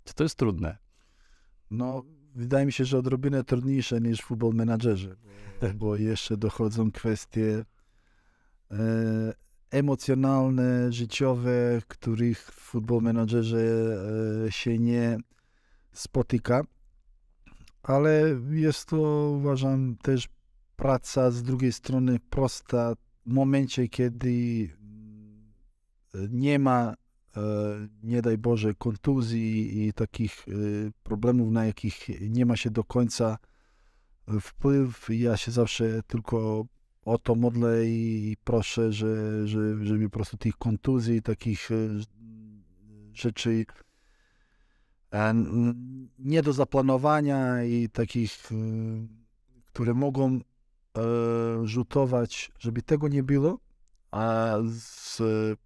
Czy 0.03 0.13
to 0.13 0.23
jest 0.23 0.35
trudne? 0.35 0.77
No, 1.71 2.03
wydaje 2.35 2.65
mi 2.65 2.71
się, 2.71 2.85
że 2.85 2.97
odrobinę 2.97 3.43
trudniejsze 3.43 4.01
niż 4.01 4.21
football 4.21 4.53
managerze, 4.53 5.15
bo, 5.61 5.67
bo 5.73 5.95
jeszcze 5.95 6.37
dochodzą 6.37 6.91
kwestie 6.91 7.65
e, 8.71 9.33
emocjonalne, 9.71 10.91
życiowe, 10.91 11.81
których 11.87 12.51
football 12.51 13.01
managerze 13.01 13.57
e, 14.47 14.51
się 14.51 14.79
nie 14.79 15.17
spotyka 15.91 16.63
ale 17.83 18.39
jest 18.49 18.85
to, 18.85 19.31
uważam, 19.37 19.95
też 20.01 20.29
praca 20.75 21.31
z 21.31 21.43
drugiej 21.43 21.73
strony 21.73 22.19
prosta 22.29 22.95
w 23.25 23.33
momencie, 23.33 23.87
kiedy 23.87 24.29
mm, 26.15 26.29
nie 26.31 26.59
ma, 26.59 26.93
e, 27.37 27.41
nie 28.03 28.21
daj 28.21 28.37
Boże, 28.37 28.73
kontuzji 28.73 29.85
i 29.87 29.93
takich 29.93 30.45
e, 30.47 30.51
problemów, 31.03 31.51
na 31.51 31.65
jakich 31.65 32.07
nie 32.29 32.45
ma 32.45 32.55
się 32.55 32.69
do 32.69 32.83
końca 32.83 33.37
wpływ. 34.41 35.07
Ja 35.09 35.37
się 35.37 35.51
zawsze 35.51 36.03
tylko 36.03 36.65
o 37.05 37.17
to 37.17 37.35
modlę 37.35 37.85
i 37.85 38.37
proszę, 38.43 38.91
że, 38.91 39.47
że, 39.47 39.85
żeby 39.85 40.09
po 40.09 40.13
prostu 40.13 40.37
tych 40.37 40.57
kontuzji, 40.57 41.21
takich 41.21 41.71
e, 41.71 41.75
rzeczy 43.13 43.65
nie 46.19 46.41
do 46.41 46.53
zaplanowania 46.53 47.63
i 47.63 47.89
takich, 47.89 48.51
y, 48.51 48.55
które 49.65 49.93
mogą 49.93 50.35
e, 50.37 50.41
rzutować, 51.63 52.51
żeby 52.59 52.81
tego 52.81 53.07
nie 53.07 53.23
było, 53.23 53.59
a 54.11 54.55
z 54.65 55.21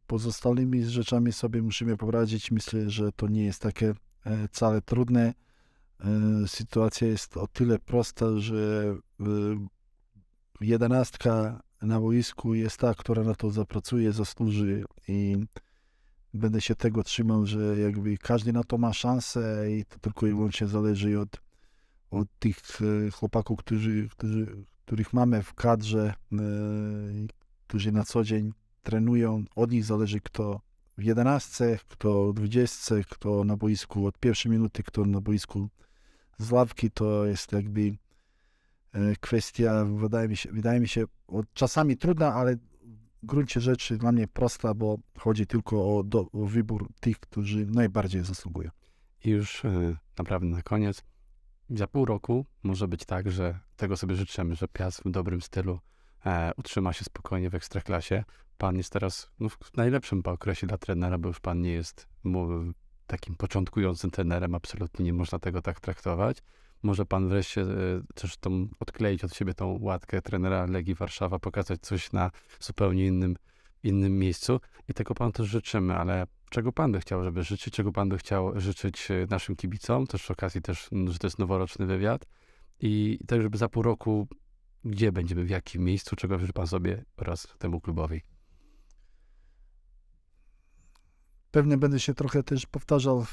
pozostałymi 0.08 0.86
rzeczami 0.86 1.34
sobie 1.34 1.62
musimy 1.62 1.98
poradzić. 1.98 2.52
Myślę, 2.52 2.89
że 2.89 3.12
to 3.12 3.28
nie 3.28 3.45
jest 3.45 3.62
takie 3.62 3.93
e, 4.24 4.48
wcale 4.48 4.82
trudne. 4.82 5.34
E, 6.00 6.48
sytuacja 6.48 7.08
jest 7.08 7.38
o 7.38 7.48
tyle 7.48 7.80
prosta, 7.80 8.26
że 8.39 8.95
jedenastka 10.62 11.62
na 11.82 12.00
boisku 12.00 12.54
jest 12.54 12.78
ta, 12.78 12.93
która 12.93 13.24
na 13.24 13.36
to 13.36 13.50
zapracuje, 13.52 14.12
zasłuży 14.12 14.86
i 15.08 15.38
będę 16.38 16.61
się 16.61 16.75
tego 16.75 17.03
trzymał, 17.03 17.45
że 17.45 17.79
jakby 17.79 18.17
każdy 18.17 18.53
na 18.53 18.63
to 18.63 18.77
ma 18.77 18.93
szansę 18.93 19.71
i 19.71 19.85
to 19.85 19.99
tylko 19.99 20.27
i 20.27 20.29
wyłącznie 20.29 20.67
zależy 20.67 21.19
od, 21.19 21.41
od 22.11 22.27
tych 22.39 22.57
e, 22.81 23.11
chłopaków, 23.11 23.59
którzy, 23.59 24.09
którzy, 24.09 24.65
których 24.85 25.13
mamy 25.13 25.43
w 25.43 25.53
kadrze, 25.53 26.13
e, 26.33 26.38
którzy 27.67 27.91
na 27.91 28.03
co 28.03 28.23
dzień 28.23 28.51
trenują. 28.83 29.43
Od 29.55 29.71
nich 29.71 29.85
zależy, 29.85 30.19
kto 30.21 30.61
w 30.97 31.03
11, 31.03 31.79
kto 31.88 32.33
w 32.33 32.35
20, 32.35 32.95
kto 33.09 33.43
na 33.43 33.57
boisku 33.57 34.07
od 34.07 34.19
pierwszej 34.19 34.51
minuty, 34.51 34.83
kto 34.83 35.05
na 35.05 35.21
boisku 35.21 35.69
z 36.38 36.51
ławki, 36.51 36.91
to 36.91 37.25
jest 37.25 37.51
jakby 37.51 37.97
e, 38.93 39.15
kwestia, 39.19 39.85
wydaje 39.85 40.27
mi 40.27 40.38
się, 40.38 40.51
wydaje 40.51 40.79
mi 40.79 40.88
się 40.88 41.05
czasami 41.53 41.97
trudna, 41.97 42.33
ale 42.33 42.55
gruncie 43.24 43.61
rzeczy 43.61 43.97
dla 43.97 44.11
mnie 44.11 44.28
prosta, 44.28 44.74
bo 44.74 44.97
chodzi 45.18 45.47
tylko 45.47 45.97
o, 45.97 46.03
do, 46.03 46.32
o 46.32 46.45
wybór 46.45 46.89
tych, 46.99 47.20
którzy 47.20 47.65
najbardziej 47.65 48.24
zasługują. 48.24 48.70
I 49.24 49.30
już 49.30 49.65
y, 49.65 49.97
naprawdę 50.18 50.47
na 50.47 50.61
koniec, 50.61 51.03
za 51.70 51.88
pół 51.88 52.05
roku 52.05 52.45
może 52.63 52.88
być 52.88 53.05
tak, 53.05 53.32
że 53.32 53.59
tego 53.78 53.97
sobie 53.97 54.15
życzymy, 54.15 54.55
że 54.55 54.68
Piast 54.68 55.01
w 55.05 55.11
dobrym 55.11 55.41
stylu 55.41 55.80
e, 56.26 56.51
utrzyma 56.57 56.93
się 56.93 57.03
spokojnie 57.03 57.49
w 57.49 57.55
ekstraklasie. 57.55 58.24
Pan 58.57 58.78
jest 58.78 58.93
teraz 58.93 59.32
no, 59.39 59.49
w 59.49 59.78
najlepszym 59.78 60.22
okresie 60.26 60.68
dla 60.68 60.78
trenera, 60.78 61.18
bo 61.18 61.28
już 61.28 61.39
pan 61.39 61.61
nie 61.61 61.72
jest 61.72 62.07
mu, 62.24 62.47
takim 63.07 63.36
początkującym 63.36 64.11
trenerem, 64.11 64.55
absolutnie 64.55 65.05
nie 65.05 65.13
można 65.13 65.39
tego 65.39 65.61
tak 65.61 65.80
traktować. 65.80 66.38
Może 66.84 67.05
pan 67.05 67.30
wreszcie 67.30 67.61
e, 67.61 67.65
też 68.15 68.38
tą, 68.38 68.67
odkleić 68.80 69.23
od 69.23 69.34
siebie 69.34 69.53
tą 69.53 69.78
łatkę 69.82 70.21
trenera 70.21 70.65
Legii 70.65 70.95
Warszawa, 70.95 71.39
pokazać 71.39 71.82
coś 71.82 72.11
na 72.11 72.32
zupełnie 72.59 73.05
innym, 73.05 73.36
innym 73.84 74.19
miejscu. 74.19 74.59
I 74.89 74.93
tego 74.93 75.15
panu 75.15 75.32
też 75.32 75.47
życzymy, 75.47 75.95
ale 75.95 76.28
czego 76.49 76.71
pan 76.71 76.91
by 76.91 76.99
chciał, 76.99 77.23
żeby 77.23 77.43
życzyć, 77.43 77.73
czego 77.73 77.91
pan 77.91 78.09
by 78.09 78.17
chciał 78.17 78.59
życzyć 78.59 79.11
e, 79.11 79.28
naszym 79.30 79.55
kibicom, 79.55 80.07
też 80.07 80.21
przy 80.21 80.34
okazji 80.34 80.61
też, 80.61 80.89
że 81.07 81.19
to 81.19 81.28
jest 81.28 81.39
noworoczny 81.39 81.86
wywiad. 81.86 82.25
I 82.80 83.19
tak, 83.28 83.41
żeby 83.41 83.57
za 83.57 83.69
pół 83.69 83.84
roku 83.84 84.28
gdzie 84.86 85.11
będziemy, 85.11 85.43
w 85.43 85.49
jakim 85.49 85.84
miejscu, 85.84 86.15
czego 86.15 86.39
życzy 86.39 86.53
pan 86.53 86.67
sobie 86.67 87.05
oraz 87.17 87.47
temu 87.57 87.82
klubowi. 87.82 88.21
Pewnie 91.51 91.78
będę 91.78 91.99
się 91.99 92.13
trochę 92.13 92.43
też 92.43 92.65
powtarzał, 92.65 93.25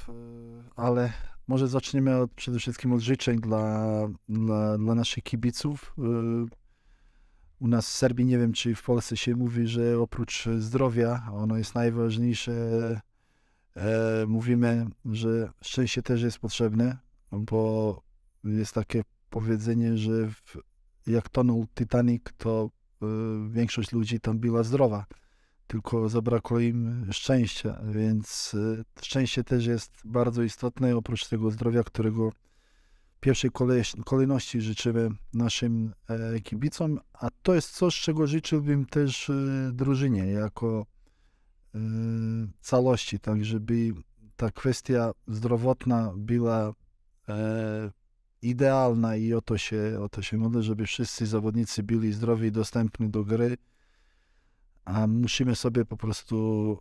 ale 0.76 1.12
może 1.49 1.68
zaczniemy 1.68 2.16
od, 2.16 2.32
przede 2.32 2.59
wszystkim 2.59 2.92
od 2.92 3.01
życzeń 3.01 3.40
dla, 3.40 3.86
dla, 4.28 4.78
dla 4.78 4.95
naszych 4.95 5.24
kibiców. 5.24 5.95
U 7.61 7.68
nas 7.68 7.88
w 7.88 7.92
Serbii 7.92 8.24
nie 8.26 8.38
wiem, 8.38 8.53
czy 8.53 8.74
w 8.74 8.82
Polsce 8.82 9.16
się 9.16 9.34
mówi, 9.34 9.66
że 9.66 9.99
oprócz 9.99 10.49
zdrowia, 10.59 11.28
ono 11.32 11.57
jest 11.57 11.74
najważniejsze. 11.74 12.53
E, 13.76 14.24
mówimy, 14.26 14.86
że 15.05 15.53
szczęście 15.62 16.03
też 16.03 16.22
jest 16.22 16.38
potrzebne, 16.38 16.99
bo 17.32 18.03
jest 18.45 18.74
takie 18.74 19.03
powiedzenie, 19.30 19.97
że 19.97 20.28
w, 20.28 20.59
jak 21.07 21.28
tonął 21.28 21.66
Titanic, 21.74 22.22
to 22.36 22.70
y, 23.03 23.07
większość 23.51 23.92
ludzi 23.92 24.20
tam 24.20 24.38
była 24.38 24.62
zdrowa, 24.62 25.07
tylko 25.67 26.09
zabrakło 26.09 26.61
im 26.61 27.07
szczęścia, 27.12 27.81
więc 27.93 28.55
y, 28.55 28.85
szczęście 29.03 29.45
też 29.45 29.67
jest 29.67 29.93
bardzo 30.05 30.43
istotne, 30.43 30.97
oprócz 30.97 31.29
tego 31.29 31.51
zdrowia, 31.51 31.83
którego 31.83 32.31
w 32.31 33.21
pierwszej 33.21 33.51
kolejności 34.05 34.61
życzymy 34.61 35.09
naszym 35.35 35.95
e, 36.09 36.41
kibicom, 36.41 37.01
a 37.12 37.29
to 37.43 37.55
jest 37.55 37.71
coś, 37.71 38.01
czego 38.01 38.27
życzyłbym 38.27 38.87
też 38.87 39.31
e, 39.31 39.35
drużynie 39.73 40.27
jako 40.27 40.87
e, 41.75 41.79
całości, 42.61 43.21
tak 43.21 43.45
żeby 43.45 43.93
ta 44.37 44.51
kwestia 44.51 45.12
zdrowotna 45.29 46.12
była 46.17 46.75
idealna 48.43 49.17
i 49.17 49.33
o 49.33 49.41
to 49.41 49.59
się, 49.59 49.99
o 50.03 50.09
to 50.09 50.23
się 50.23 50.37
modlę, 50.37 50.62
żeby 50.62 50.87
wszyscy 50.87 51.27
zawodnicy 51.27 51.83
byli 51.83 52.12
zdrowi 52.12 52.49
i 52.49 52.53
dostępni 52.53 53.09
do 53.09 53.25
gry, 53.25 53.57
a 54.85 55.07
musimy 55.07 55.57
sobie 55.57 55.85
po 55.85 55.97
prostu 55.97 56.78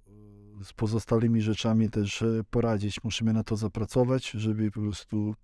z 0.64 0.74
pozostałymi 0.74 1.42
rzeczami 1.42 1.90
też 1.90 2.22
e, 2.22 2.44
poradzić. 2.50 3.04
Musimy 3.04 3.34
na 3.34 3.44
to 3.44 3.56
zapracować, 3.56 4.32
żeby 4.32 4.72
po 4.72 4.82
prostu 4.82 5.36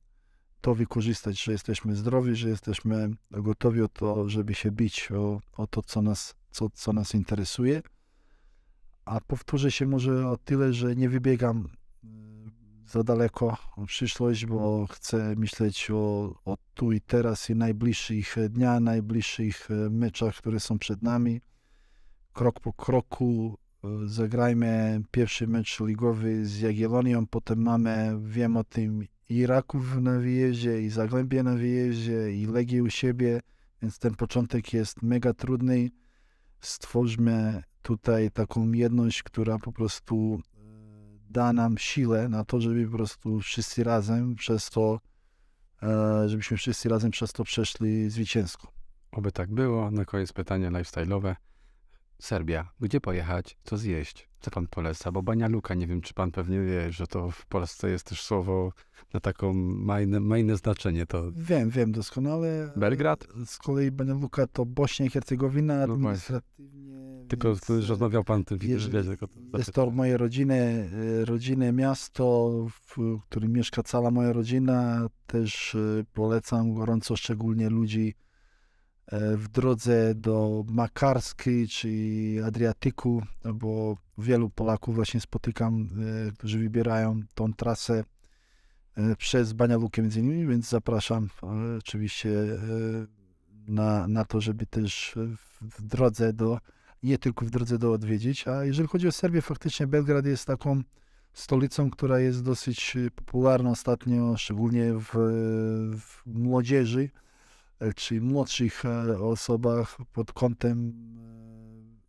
to 0.62 0.76
wykorzystać, 0.76 1.44
że 1.44 1.52
jesteśmy 1.52 1.96
zdrowi, 1.96 2.36
że 2.36 2.50
jesteśmy 2.50 3.10
gotowi 3.32 3.82
o 3.82 3.88
to, 3.88 4.30
żeby 4.30 4.54
się 4.54 4.72
bić 4.72 5.12
o, 5.12 5.42
o 5.58 5.68
to, 5.68 5.82
co 5.82 6.02
nas, 6.02 6.36
co, 6.52 6.70
co 6.70 6.94
nas 6.94 7.16
interesuje. 7.16 7.82
A 9.06 9.22
powtórzę 9.22 9.72
się 9.72 9.86
może 9.88 10.30
o 10.30 10.38
tyle, 10.38 10.74
że 10.74 10.96
nie 10.96 11.10
wybiegam 11.10 11.70
za 12.86 13.04
daleko 13.04 13.58
w 13.78 13.86
przyszłość, 13.86 14.46
bo 14.46 14.88
chcę 14.88 15.36
myśleć 15.36 15.92
o, 15.92 16.36
o 16.46 16.58
tu 16.74 16.92
i 16.92 17.02
teraz 17.02 17.50
i 17.50 17.56
najbliższych 17.56 18.36
dniach, 18.50 18.82
najbliższych 18.82 19.72
e, 19.72 19.90
meczach, 19.90 20.36
które 20.36 20.60
są 20.60 20.80
przed 20.80 21.02
nami. 21.02 21.42
Krok 22.34 22.60
po 22.60 22.74
kroku 22.74 23.58
e, 23.84 23.88
zagrajmy 24.06 25.02
pierwszy 25.12 25.48
mecz 25.48 25.80
ligowy 25.80 26.46
z 26.46 26.60
Jagiellonią, 26.60 27.28
potem 27.28 27.62
mamy, 27.62 28.20
wiem 28.22 28.58
o 28.58 28.64
tym, 28.64 29.06
i 29.30 29.46
Raków 29.46 29.98
na 30.02 30.20
wyjeździe, 30.20 30.82
i 30.82 30.90
Zagłębie 30.90 31.44
na 31.44 31.56
wyjeździe, 31.56 32.32
i 32.32 32.46
Legię 32.46 32.84
u 32.84 32.90
siebie, 32.90 33.42
więc 33.82 34.00
ten 34.00 34.16
początek 34.16 34.74
jest 34.74 35.02
mega 35.02 35.34
trudny. 35.34 35.90
Stwórzmy 36.62 37.64
tutaj 37.82 38.32
taką 38.32 38.72
jedność, 38.72 39.24
która 39.24 39.60
po 39.60 39.72
prostu 39.72 40.42
da 41.30 41.54
nam 41.54 41.78
siłę 41.78 42.30
na 42.30 42.46
to, 42.46 42.62
żeby 42.62 42.86
po 42.86 42.98
prostu 42.98 43.40
wszyscy 43.40 43.84
razem 43.84 44.36
przez 44.36 44.70
to, 44.70 45.00
e, 45.84 46.30
żebyśmy 46.30 46.58
wszyscy 46.58 46.90
razem 46.90 47.12
przez 47.12 47.34
to 47.34 47.44
przeszli 47.44 48.10
zwycięsko. 48.10 48.72
Oby 49.12 49.32
tak 49.32 49.54
było. 49.54 49.92
Na 49.92 50.06
koniec 50.06 50.34
pytanie 50.34 50.72
lifestyle'owe. 50.72 51.36
Serbia. 52.22 52.70
Gdzie 52.80 53.02
pojechać? 53.02 53.58
Co 53.64 53.78
zjeść? 53.78 54.30
Co 54.40 54.52
pan 54.52 54.68
poleca? 54.68 55.12
Bo 55.12 55.24
Bania 55.24 55.48
Luka, 55.48 55.74
nie 55.74 55.88
wiem, 55.88 56.02
czy 56.02 56.14
pan 56.14 56.32
pewnie 56.32 56.62
wie, 56.62 56.92
że 56.92 57.08
to 57.08 57.32
w 57.32 57.46
Polsce 57.46 57.90
jest 57.90 58.06
też 58.06 58.22
słowo 58.22 58.72
na 59.14 59.20
taką 59.20 59.54
majne, 59.54 60.20
majne 60.20 60.58
znaczenie. 60.58 61.06
To... 61.06 61.32
Wiem, 61.32 61.70
wiem 61.70 61.92
doskonale. 61.92 62.72
Belgrad? 62.76 63.28
Z 63.46 63.58
kolei 63.58 63.92
Bania 63.92 64.14
Luka 64.14 64.48
to 64.48 64.66
Bośnia 64.66 65.06
i 65.06 65.10
Hercegowina, 65.10 65.88
no 65.88 65.94
administratywnie. 65.94 67.00
Tylko 67.28 67.48
więc, 67.48 67.90
rozmawiał 67.90 68.24
pan 68.24 68.44
tym 68.44 68.60
jest, 68.62 68.92
tylko 68.92 69.28
to 69.28 69.58
Jest 69.58 69.74
to 69.74 69.92
moje 69.92 70.18
rodziny, 70.18 70.90
e, 71.22 71.26
rodzinne 71.26 71.74
miasto, 71.74 72.52
w 72.72 73.20
którym 73.22 73.52
mieszka 73.52 73.84
cała 73.84 74.12
moja 74.12 74.34
rodzina. 74.34 75.08
Też 75.28 75.76
e, 75.76 76.04
polecam 76.14 76.74
gorąco, 76.74 77.16
szczególnie 77.16 77.70
ludzi 77.70 78.16
E, 78.16 78.29
w 79.12 79.48
drodze 79.48 80.16
do 80.16 80.64
Makarskiej 80.68 81.68
czy 81.68 81.90
Adriatyku, 82.46 83.24
bo 83.54 83.98
wielu 84.18 84.50
Polaków 84.50 84.96
właśnie 84.96 85.20
spotykam, 85.20 85.90
e, 86.28 86.32
którzy 86.32 86.60
wybierają 86.60 87.22
tą 87.36 87.54
trasę 87.54 88.04
e, 88.96 89.16
przez 89.16 89.54
Banialukę 89.54 90.02
między 90.02 90.20
innymi, 90.20 90.48
więc 90.48 90.70
zapraszam 90.70 91.30
oczywiście 91.78 92.30
na, 93.68 94.08
na 94.08 94.26
to, 94.26 94.42
żeby 94.42 94.66
też 94.66 95.16
w 95.62 95.82
drodze 95.82 96.34
do, 96.34 96.60
nie 97.04 97.18
tylko 97.18 97.46
w 97.46 97.50
drodze 97.50 97.78
do 97.80 97.94
odwiedzić, 97.94 98.48
a 98.48 98.66
jeżeli 98.66 98.88
chodzi 98.90 99.08
o 99.08 99.12
Serbię, 99.12 99.42
faktycznie 99.42 99.88
Belgrad 99.88 100.26
jest 100.26 100.46
taką 100.46 100.82
stolicą, 101.34 101.90
która 101.90 102.20
jest 102.20 102.44
dosyć 102.44 102.98
popularna 103.16 103.70
ostatnio, 103.70 104.38
szczególnie 104.38 104.94
w, 104.94 105.10
w 106.00 106.22
młodzieży, 106.26 107.10
czy 107.96 108.22
młodszych 108.22 108.86
e, 108.86 109.20
osobach 109.20 109.98
pod 110.14 110.34
kątem 110.34 110.94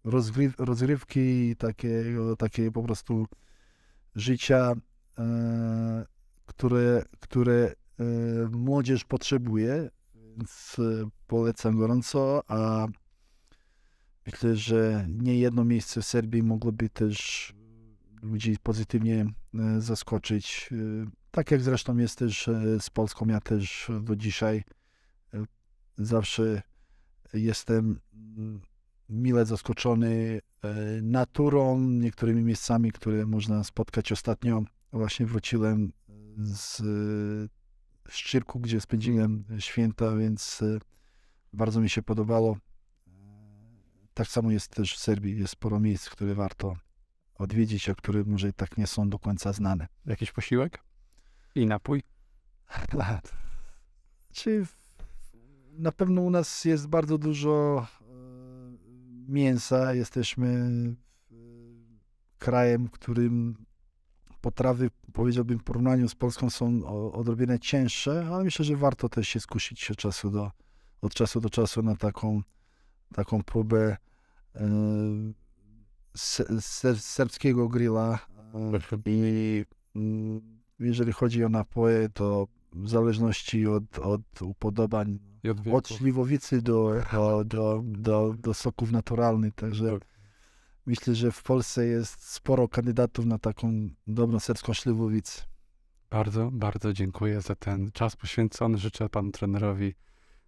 e, 0.04 0.10
rozgryw, 0.10 0.54
rozgrywki 0.58 1.20
i 1.20 1.56
takiego, 1.56 2.36
takie 2.36 2.70
po 2.70 2.82
prostu 2.82 3.26
życia, 4.14 4.72
e, 5.18 6.04
które, 6.46 7.04
które 7.20 7.74
młodzież 8.50 9.04
potrzebuje, 9.04 9.90
więc 10.14 10.76
polecam 11.26 11.78
gorąco, 11.78 12.42
a 12.48 12.86
myślę, 14.26 14.56
że 14.56 15.06
nie 15.08 15.38
jedno 15.38 15.64
miejsce 15.64 16.02
w 16.02 16.06
Serbii 16.06 16.42
mogłoby 16.42 16.88
też 16.88 17.52
ludzi 18.22 18.56
pozytywnie 18.62 19.26
zaskoczyć. 19.78 20.70
Tak 21.30 21.50
jak 21.50 21.60
zresztą 21.60 21.96
jest 21.96 22.18
też 22.18 22.50
z 22.78 22.90
Polską, 22.90 23.26
ja 23.26 23.40
też 23.40 23.90
do 24.02 24.16
dzisiaj 24.16 24.64
Zawsze 26.00 26.62
jestem 27.32 28.00
mm, 28.36 28.60
mile 29.08 29.46
zaskoczony 29.46 30.40
e, 30.62 31.02
naturą, 31.02 31.80
niektórymi 31.80 32.42
miejscami, 32.42 32.92
które 32.92 33.26
można 33.26 33.64
spotkać. 33.64 34.12
Ostatnio 34.12 34.62
właśnie 34.92 35.26
wróciłem 35.26 35.92
z 36.36 36.82
Szczyrku, 38.08 38.60
gdzie 38.60 38.80
spędziłem 38.80 39.44
święta, 39.58 40.16
więc 40.16 40.62
e, 40.62 40.78
bardzo 41.52 41.80
mi 41.80 41.90
się 41.90 42.02
podobało. 42.02 42.56
Tak 44.14 44.28
samo 44.28 44.50
jest 44.50 44.68
też 44.68 44.94
w 44.94 44.98
Serbii. 44.98 45.38
Jest 45.38 45.52
sporo 45.52 45.80
miejsc, 45.80 46.10
które 46.10 46.34
warto 46.34 46.76
odwiedzić, 47.34 47.88
a 47.88 47.94
które 47.94 48.24
może 48.24 48.48
i 48.48 48.52
tak 48.52 48.78
nie 48.78 48.86
są 48.86 49.10
do 49.10 49.18
końca 49.18 49.52
znane. 49.52 49.88
Jakiś 50.06 50.32
posiłek? 50.32 50.84
I 51.54 51.66
napój? 51.66 52.02
Czy 54.32 54.66
na 55.80 55.92
pewno 55.92 56.22
u 56.22 56.30
nas 56.30 56.64
jest 56.64 56.86
bardzo 56.86 57.18
dużo 57.18 57.86
e, 58.00 58.04
mięsa. 59.28 59.94
Jesteśmy 59.94 60.70
krajem, 62.38 62.86
w 62.86 62.90
którym 62.90 63.54
potrawy, 64.40 64.90
powiedziałbym, 65.12 65.58
w 65.58 65.64
porównaniu 65.64 66.08
z 66.08 66.14
Polską 66.14 66.50
są 66.50 66.86
odrobinę 67.12 67.58
cięższe, 67.58 68.26
ale 68.32 68.44
myślę, 68.44 68.64
że 68.64 68.76
warto 68.76 69.08
też 69.08 69.28
się 69.28 69.40
skusić 69.40 69.80
się 69.80 69.94
czasu 69.94 70.30
do, 70.30 70.50
od 71.00 71.14
czasu 71.14 71.40
do 71.40 71.50
czasu 71.50 71.82
na 71.82 71.96
taką, 71.96 72.42
taką 73.14 73.42
próbę 73.42 73.96
e, 74.54 74.68
se, 76.16 76.60
se, 76.60 76.96
serbskiego 76.96 77.68
grilla. 77.68 78.18
E, 78.54 78.98
I 79.06 79.64
mm, 79.96 80.60
jeżeli 80.80 81.12
chodzi 81.12 81.44
o 81.44 81.48
napoje, 81.48 82.08
to 82.08 82.48
w 82.72 82.88
zależności 82.88 83.66
od, 83.66 83.98
od 83.98 84.42
upodobań, 84.42 85.18
od 85.50 85.74
od 85.74 85.88
śliwowicy 85.88 86.62
do, 86.62 86.94
do, 87.12 87.44
do, 87.44 87.82
do, 87.84 88.34
do 88.38 88.54
soków 88.54 88.92
naturalnych, 88.92 89.54
także 89.54 89.90
Tak. 89.92 90.08
myślę, 90.86 91.14
że 91.14 91.32
w 91.32 91.42
Polsce 91.42 91.86
jest 91.86 92.22
sporo 92.32 92.68
kandydatów 92.68 93.26
na 93.26 93.38
taką 93.38 93.88
dobrą 94.06 94.40
serbską 94.40 94.74
śliwowicę. 94.74 95.42
Bardzo, 96.10 96.50
bardzo 96.52 96.92
dziękuję 96.92 97.40
za 97.40 97.54
ten 97.54 97.90
czas 97.92 98.16
poświęcony. 98.16 98.78
Życzę 98.78 99.08
panu 99.08 99.30
trenerowi 99.30 99.94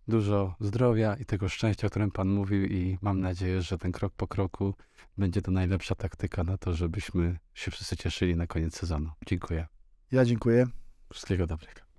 dużo 0.09 0.55
zdrowia 0.61 1.17
i 1.17 1.25
tego 1.25 1.49
szczęścia, 1.49 1.87
o 1.87 1.91
którym 1.91 2.11
pan 2.11 2.29
mówił 2.29 2.65
i 2.65 2.99
mam 3.03 3.21
nadzieję, 3.21 3.63
że 3.63 3.79
ten 3.79 3.93
krok 3.93 4.13
po 4.17 4.27
kroku 4.27 4.75
będzie 5.19 5.43
to 5.43 5.51
najlepsza 5.51 5.95
taktyka 5.95 6.45
na 6.45 6.59
to, 6.59 6.75
żebyśmy 6.75 7.39
się 7.55 7.71
wszyscy 7.71 7.97
cieszyli 7.97 8.37
na 8.37 8.47
koniec 8.47 8.77
sezonu. 8.77 9.11
Dziękuję. 9.27 9.67
Ja 10.13 10.25
dziękuję. 10.25 10.67
Wszystkiego 11.13 11.47
dobrego. 11.47 11.92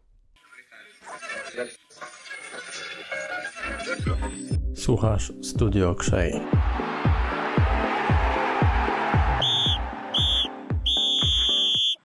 Słuchasz 4.75 5.33
Studio 5.41 5.95
Krzej. 5.95 6.41